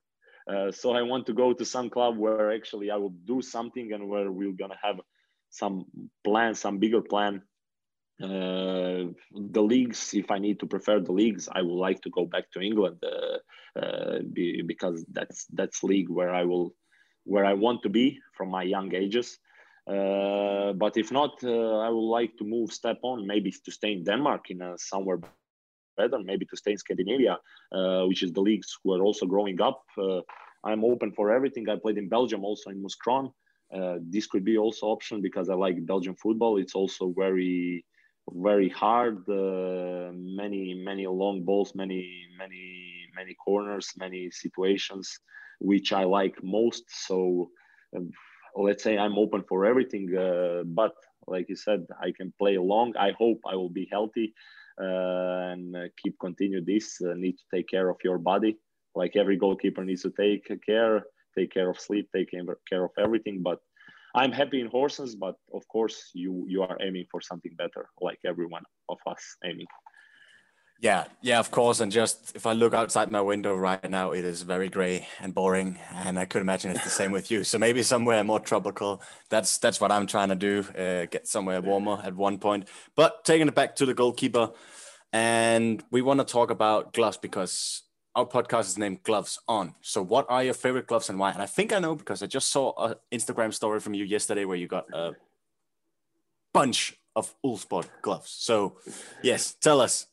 Uh, 0.47 0.71
so 0.71 0.93
I 0.93 1.03
want 1.03 1.27
to 1.27 1.33
go 1.33 1.53
to 1.53 1.65
some 1.65 1.89
club 1.89 2.19
where 2.19 2.53
actually 2.53 2.91
I 2.91 2.97
will 2.97 3.15
do 3.25 3.41
something 3.41 3.93
and 3.93 4.09
where 4.09 4.31
we're 4.31 4.53
gonna 4.53 4.79
have 4.83 5.01
some 5.51 5.87
plan, 6.23 6.55
some 6.55 6.79
bigger 6.79 7.01
plan. 7.01 7.43
Uh, 8.23 9.11
the 9.33 9.63
leagues, 9.63 10.15
if 10.15 10.31
I 10.31 10.39
need 10.39 10.61
to 10.61 10.67
prefer 10.67 11.01
the 11.01 11.13
leagues, 11.13 11.49
I 11.51 11.63
would 11.63 11.81
like 11.87 12.01
to 12.03 12.11
go 12.11 12.27
back 12.27 12.51
to 12.53 12.61
England 12.61 13.03
uh, 13.03 13.39
uh, 13.79 14.19
be, 14.33 14.63
because 14.63 15.05
that's 15.11 15.47
that's 15.47 15.83
league 15.83 16.11
where 16.11 16.33
I 16.33 16.45
will, 16.45 16.75
where 17.25 17.45
I 17.45 17.55
want 17.55 17.83
to 17.83 17.89
be 17.89 18.21
from 18.33 18.51
my 18.51 18.63
young 18.63 18.95
ages. 18.95 19.39
Uh, 19.87 20.73
but 20.75 20.97
if 20.97 21.11
not, 21.11 21.43
I 21.43 21.89
would 21.91 22.11
like 22.19 22.37
to 22.39 22.45
move 22.45 22.73
step 22.73 22.99
on, 23.03 23.27
maybe 23.27 23.51
to 23.51 23.71
stay 23.71 23.93
in 23.93 24.05
Denmark 24.05 24.51
in 24.51 24.63
a 24.63 24.79
somewhere 24.79 25.19
better, 25.97 26.19
maybe 26.19 26.47
to 26.47 26.57
stay 26.57 26.73
in 26.73 26.79
Scandinavia, 26.79 27.39
uh, 27.73 28.05
which 28.05 28.23
is 28.23 28.33
the 28.33 28.41
leagues 28.41 28.77
who 28.83 28.93
are 28.95 29.03
also 29.03 29.27
growing 29.27 29.61
up. 29.61 29.83
I'm 30.65 30.85
open 30.85 31.13
for 31.13 31.31
everything. 31.31 31.69
I 31.69 31.77
played 31.77 31.99
in 31.99 32.09
Belgium, 32.09 32.45
also 32.45 32.71
in 32.71 32.83
Mouscron. 32.83 33.33
Uh, 33.75 33.97
this 34.01 34.27
could 34.27 34.45
be 34.45 34.57
also 34.57 34.87
option 34.87 35.21
because 35.21 35.49
I 35.51 35.55
like 35.55 35.85
Belgian 35.87 36.15
football. 36.15 36.59
It's 36.59 36.75
also 36.75 37.13
very, 37.17 37.85
very 38.31 38.69
hard. 38.69 39.29
Uh, 39.29 40.13
many, 40.15 40.75
many 40.75 41.07
long 41.07 41.45
balls, 41.45 41.75
many, 41.75 42.27
many, 42.39 43.07
many 43.15 43.35
corners, 43.35 43.91
many 43.97 44.31
situations, 44.31 45.19
which 45.61 45.93
I 45.93 46.05
like 46.05 46.37
most. 46.43 46.85
So 46.89 47.51
um, 47.97 48.11
let's 48.57 48.83
say 48.83 48.97
I'm 48.97 49.19
open 49.19 49.45
for 49.49 49.67
everything. 49.67 50.17
Uh, 50.17 50.63
but 50.65 50.95
like 51.27 51.49
you 51.49 51.57
said, 51.57 51.87
I 52.01 52.13
can 52.13 52.33
play 52.39 52.57
long. 52.59 52.95
I 52.97 53.13
hope 53.19 53.41
I 53.47 53.57
will 53.57 53.71
be 53.71 53.89
healthy 53.91 54.33
uh, 54.33 54.64
and 54.79 55.77
uh, 55.77 55.89
keep 56.03 56.19
continue 56.19 56.65
this. 56.65 57.01
need 57.01 57.37
to 57.39 57.45
take 57.55 57.69
care 57.69 57.89
of 57.89 57.97
your 58.05 58.19
body, 58.19 58.57
like 58.95 59.17
every 59.17 59.37
goalkeeper 59.37 59.85
needs 59.85 60.03
to 60.03 60.11
take 60.11 60.47
care 60.67 61.05
take 61.37 61.53
care 61.53 61.69
of 61.69 61.81
sleep, 61.81 62.09
take 62.15 62.31
care 62.31 62.85
of 62.85 62.91
everything. 62.99 63.43
But 63.43 63.59
I'm 64.15 64.33
happy 64.33 64.61
in 64.61 64.71
Horsens, 64.71 65.19
but 65.19 65.35
of 65.53 65.67
course 65.69 66.11
you 66.15 66.47
you 66.49 66.63
are 66.63 66.77
aiming 66.81 67.07
for 67.11 67.21
something 67.21 67.55
better, 67.57 67.89
like 68.01 68.19
everyone 68.25 68.63
of 68.89 68.99
us 69.07 69.37
aiming. 69.45 69.67
Yeah, 70.85 71.05
yeah, 71.23 71.39
of 71.39 71.51
course. 71.51 71.81
And 71.81 71.91
just 71.91 72.37
if 72.37 72.45
I 72.45 72.53
look 72.53 72.75
outside 72.75 73.11
my 73.11 73.23
window 73.23 73.57
right 73.57 73.89
now, 73.89 74.11
it 74.11 74.23
is 74.23 74.43
very 74.43 74.69
gray 74.69 75.09
and 75.19 75.33
boring, 75.33 75.79
and 75.95 76.19
I 76.19 76.27
could 76.27 76.43
imagine 76.43 76.73
it's 76.73 76.85
the 76.85 76.91
same 76.91 77.11
with 77.11 77.31
you. 77.31 77.43
So 77.43 77.57
maybe 77.57 77.83
somewhere 77.83 78.23
more 78.23 78.39
tropical. 78.39 79.01
That's 79.31 79.57
that's 79.57 79.81
what 79.81 79.91
I'm 79.91 80.07
trying 80.07 80.29
to 80.29 80.35
do. 80.35 80.63
Uh, 80.77 81.07
get 81.07 81.27
somewhere 81.27 81.63
warmer 81.63 82.03
at 82.05 82.15
one 82.15 82.37
point. 82.37 82.69
But 82.97 83.25
taking 83.25 83.49
it 83.49 83.55
back 83.55 83.77
to 83.77 83.87
the 83.87 83.95
goalkeeper, 83.95 84.51
and 85.11 85.83
we 85.91 86.03
want 86.03 86.21
to 86.21 86.27
talk 86.27 86.51
about 86.51 86.93
gloves 86.93 87.17
because 87.17 87.85
our 88.15 88.27
podcast 88.27 88.67
is 88.67 88.77
named 88.77 89.05
Gloves 89.05 89.41
On. 89.49 89.75
So, 89.81 90.03
what 90.03 90.27
are 90.29 90.45
your 90.45 90.53
favorite 90.53 90.87
gloves 90.87 91.09
and 91.09 91.19
why? 91.19 91.31
And 91.33 91.41
I 91.41 91.47
think 91.47 91.73
I 91.73 91.79
know 91.79 91.95
because 91.95 92.23
I 92.23 92.27
just 92.27 92.51
saw 92.51 92.75
an 92.77 92.97
Instagram 93.11 93.55
story 93.55 93.81
from 93.81 93.95
you 93.95 94.05
yesterday 94.05 94.45
where 94.45 94.59
you 94.59 94.67
got 94.67 94.93
a 94.93 95.13
bunch 96.53 96.95
of 97.17 97.35
Uhlsport 97.43 97.89
gloves. 98.03 98.29
So, 98.29 98.77
yes, 99.23 99.55
tell 99.55 99.81
us. 99.81 100.09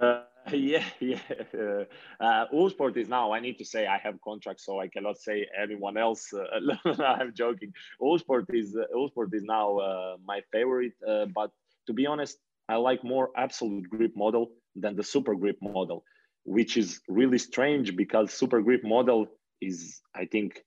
Yeah, 0.50 0.84
yeah. 0.98 1.20
Uh, 2.20 2.46
is 2.96 3.08
now. 3.08 3.32
I 3.32 3.40
need 3.40 3.58
to 3.58 3.66
say 3.66 3.86
I 3.86 3.98
have 3.98 4.18
contract, 4.22 4.62
so 4.62 4.80
I 4.80 4.88
cannot 4.88 5.18
say 5.18 5.46
anyone 5.62 5.98
else. 5.98 6.32
Uh, 6.32 7.02
I'm 7.02 7.34
joking. 7.34 7.74
Uhlsport 8.00 8.46
is 8.54 8.74
uh, 8.74 8.84
Uhlsport 8.96 9.34
is 9.34 9.42
now 9.42 9.76
uh, 9.78 10.16
my 10.24 10.40
favorite. 10.50 10.94
But 11.34 11.50
to 11.86 11.92
be 11.92 12.06
honest, 12.06 12.38
I 12.68 12.76
like 12.76 13.04
more 13.04 13.28
absolute 13.36 13.90
grip 13.90 14.12
model 14.16 14.52
than 14.74 14.96
the 14.96 15.04
super 15.04 15.34
grip 15.34 15.58
model 15.60 16.02
which 16.48 16.78
is 16.78 17.00
really 17.08 17.38
strange 17.38 17.94
because 17.94 18.32
super 18.32 18.62
grip 18.62 18.82
model 18.82 19.26
is 19.60 20.00
i 20.14 20.24
think 20.24 20.64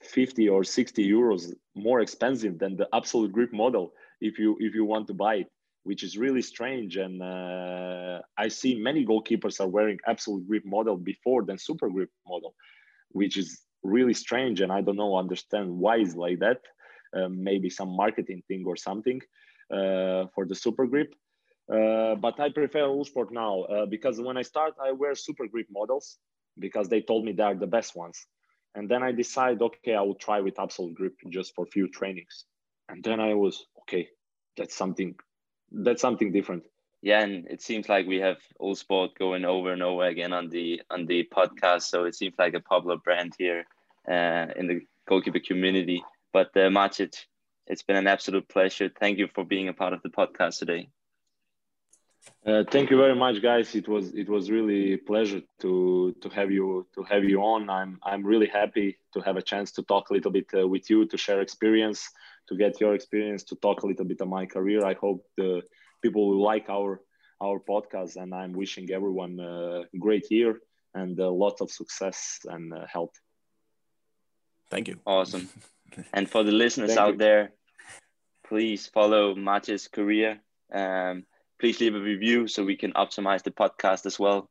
50 0.00 0.48
or 0.48 0.64
60 0.64 1.08
euros 1.08 1.52
more 1.76 2.00
expensive 2.00 2.58
than 2.58 2.76
the 2.76 2.88
absolute 2.92 3.32
grip 3.32 3.52
model 3.52 3.92
if 4.20 4.38
you 4.38 4.56
if 4.58 4.74
you 4.74 4.84
want 4.84 5.06
to 5.06 5.14
buy 5.14 5.36
it 5.36 5.46
which 5.84 6.02
is 6.02 6.16
really 6.16 6.42
strange 6.42 6.96
and 6.96 7.22
uh, 7.22 8.20
i 8.36 8.48
see 8.48 8.74
many 8.74 9.04
goalkeepers 9.04 9.60
are 9.60 9.68
wearing 9.68 9.98
absolute 10.06 10.46
grip 10.46 10.64
model 10.64 10.96
before 10.96 11.44
than 11.44 11.58
super 11.58 11.88
grip 11.88 12.10
model 12.26 12.54
which 13.10 13.36
is 13.36 13.62
really 13.82 14.14
strange 14.14 14.60
and 14.60 14.72
i 14.72 14.80
don't 14.80 14.96
know 14.96 15.16
understand 15.16 15.70
why 15.70 15.96
it's 15.96 16.14
like 16.14 16.38
that 16.38 16.60
uh, 17.16 17.28
maybe 17.28 17.68
some 17.68 17.94
marketing 17.94 18.42
thing 18.48 18.64
or 18.66 18.76
something 18.76 19.20
uh, 19.70 20.24
for 20.34 20.44
the 20.46 20.54
super 20.54 20.86
grip 20.86 21.14
uh, 21.72 22.16
but 22.16 22.38
I 22.40 22.50
prefer 22.50 22.80
Uhlsport 22.80 23.30
now 23.30 23.62
uh, 23.62 23.86
because 23.86 24.20
when 24.20 24.36
I 24.36 24.42
start, 24.42 24.74
I 24.82 24.92
wear 24.92 25.14
super 25.14 25.46
grip 25.46 25.66
models 25.70 26.18
because 26.58 26.88
they 26.88 27.00
told 27.00 27.24
me 27.24 27.32
they 27.32 27.42
are 27.42 27.54
the 27.54 27.66
best 27.66 27.96
ones. 27.96 28.26
And 28.74 28.90
then 28.90 29.02
I 29.02 29.12
decide, 29.12 29.60
okay, 29.62 29.94
I 29.94 30.00
will 30.00 30.14
try 30.14 30.40
with 30.40 30.58
absolute 30.58 30.94
grip 30.94 31.14
just 31.30 31.54
for 31.54 31.66
few 31.66 31.88
trainings. 31.88 32.44
And 32.88 33.02
then 33.04 33.20
I 33.20 33.34
was, 33.34 33.64
okay, 33.82 34.08
that's 34.56 34.74
something, 34.74 35.14
that's 35.72 36.02
something 36.02 36.32
different. 36.32 36.64
Yeah, 37.02 37.20
and 37.20 37.48
it 37.48 37.62
seems 37.62 37.88
like 37.88 38.06
we 38.06 38.20
have 38.20 38.38
Uhlsport 38.60 39.18
going 39.18 39.44
over 39.44 39.72
and 39.72 39.82
over 39.82 40.04
again 40.04 40.32
on 40.32 40.48
the 40.50 40.82
on 40.90 41.06
the 41.06 41.28
podcast. 41.34 41.82
So 41.82 42.04
it 42.04 42.14
seems 42.14 42.34
like 42.38 42.54
a 42.54 42.60
popular 42.60 42.96
brand 42.96 43.34
here 43.38 43.64
uh, 44.08 44.46
in 44.56 44.68
the 44.68 44.80
goalkeeper 45.08 45.40
community. 45.40 46.04
But 46.32 46.56
uh, 46.56 46.70
it's 47.66 47.82
been 47.82 47.96
an 47.96 48.06
absolute 48.06 48.48
pleasure. 48.48 48.90
Thank 49.00 49.18
you 49.18 49.28
for 49.34 49.44
being 49.44 49.68
a 49.68 49.72
part 49.72 49.92
of 49.92 50.02
the 50.02 50.10
podcast 50.10 50.58
today. 50.58 50.88
Uh, 52.46 52.64
thank 52.70 52.90
you 52.90 52.96
very 52.96 53.14
much, 53.14 53.40
guys. 53.42 53.74
It 53.74 53.88
was 53.88 54.14
it 54.14 54.28
was 54.28 54.50
really 54.50 54.94
a 54.94 54.98
pleasure 54.98 55.42
to 55.60 56.14
to 56.20 56.28
have 56.30 56.50
you 56.50 56.86
to 56.94 57.02
have 57.04 57.24
you 57.24 57.40
on. 57.42 57.70
I'm 57.70 57.98
I'm 58.02 58.24
really 58.24 58.48
happy 58.48 58.98
to 59.14 59.20
have 59.20 59.36
a 59.36 59.42
chance 59.42 59.72
to 59.72 59.82
talk 59.82 60.10
a 60.10 60.14
little 60.14 60.30
bit 60.30 60.46
uh, 60.54 60.66
with 60.66 60.90
you, 60.90 61.06
to 61.06 61.16
share 61.16 61.40
experience, 61.40 62.08
to 62.48 62.56
get 62.56 62.80
your 62.80 62.94
experience, 62.94 63.44
to 63.44 63.56
talk 63.56 63.82
a 63.82 63.86
little 63.86 64.04
bit 64.04 64.20
of 64.20 64.28
my 64.28 64.46
career. 64.46 64.84
I 64.84 64.94
hope 64.94 65.24
the 65.36 65.62
people 66.00 66.28
will 66.28 66.42
like 66.42 66.68
our 66.68 67.00
our 67.40 67.58
podcast, 67.60 68.16
and 68.16 68.34
I'm 68.34 68.52
wishing 68.52 68.90
everyone 68.90 69.38
a 69.40 69.84
great 69.98 70.30
year 70.30 70.60
and 70.94 71.18
uh, 71.18 71.30
lots 71.30 71.60
of 71.60 71.70
success 71.70 72.40
and 72.44 72.72
uh, 72.72 72.86
health. 72.86 73.14
Thank 74.70 74.88
you. 74.88 75.00
Awesome. 75.06 75.48
and 76.12 76.28
for 76.28 76.42
the 76.42 76.52
listeners 76.52 76.96
out 76.96 77.14
you. 77.14 77.18
there, 77.18 77.52
please 78.46 78.86
follow 78.86 79.34
Matej's 79.34 79.88
career. 79.88 80.40
Um, 80.72 81.24
Please 81.62 81.78
leave 81.78 81.94
a 81.94 82.00
review 82.00 82.48
so 82.48 82.64
we 82.64 82.76
can 82.76 82.92
optimize 82.94 83.44
the 83.44 83.52
podcast 83.52 84.04
as 84.04 84.18
well. 84.18 84.50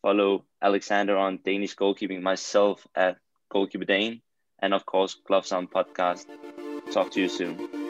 Follow 0.00 0.44
Alexander 0.62 1.16
on 1.16 1.40
Danish 1.44 1.74
goalkeeping, 1.74 2.22
myself 2.22 2.86
at 2.94 3.16
Goalkeeper 3.50 3.84
Dane, 3.84 4.22
and 4.60 4.72
of 4.72 4.86
course, 4.86 5.16
Gloves 5.26 5.50
on 5.50 5.66
Podcast. 5.66 6.26
Talk 6.92 7.10
to 7.10 7.20
you 7.20 7.28
soon. 7.28 7.81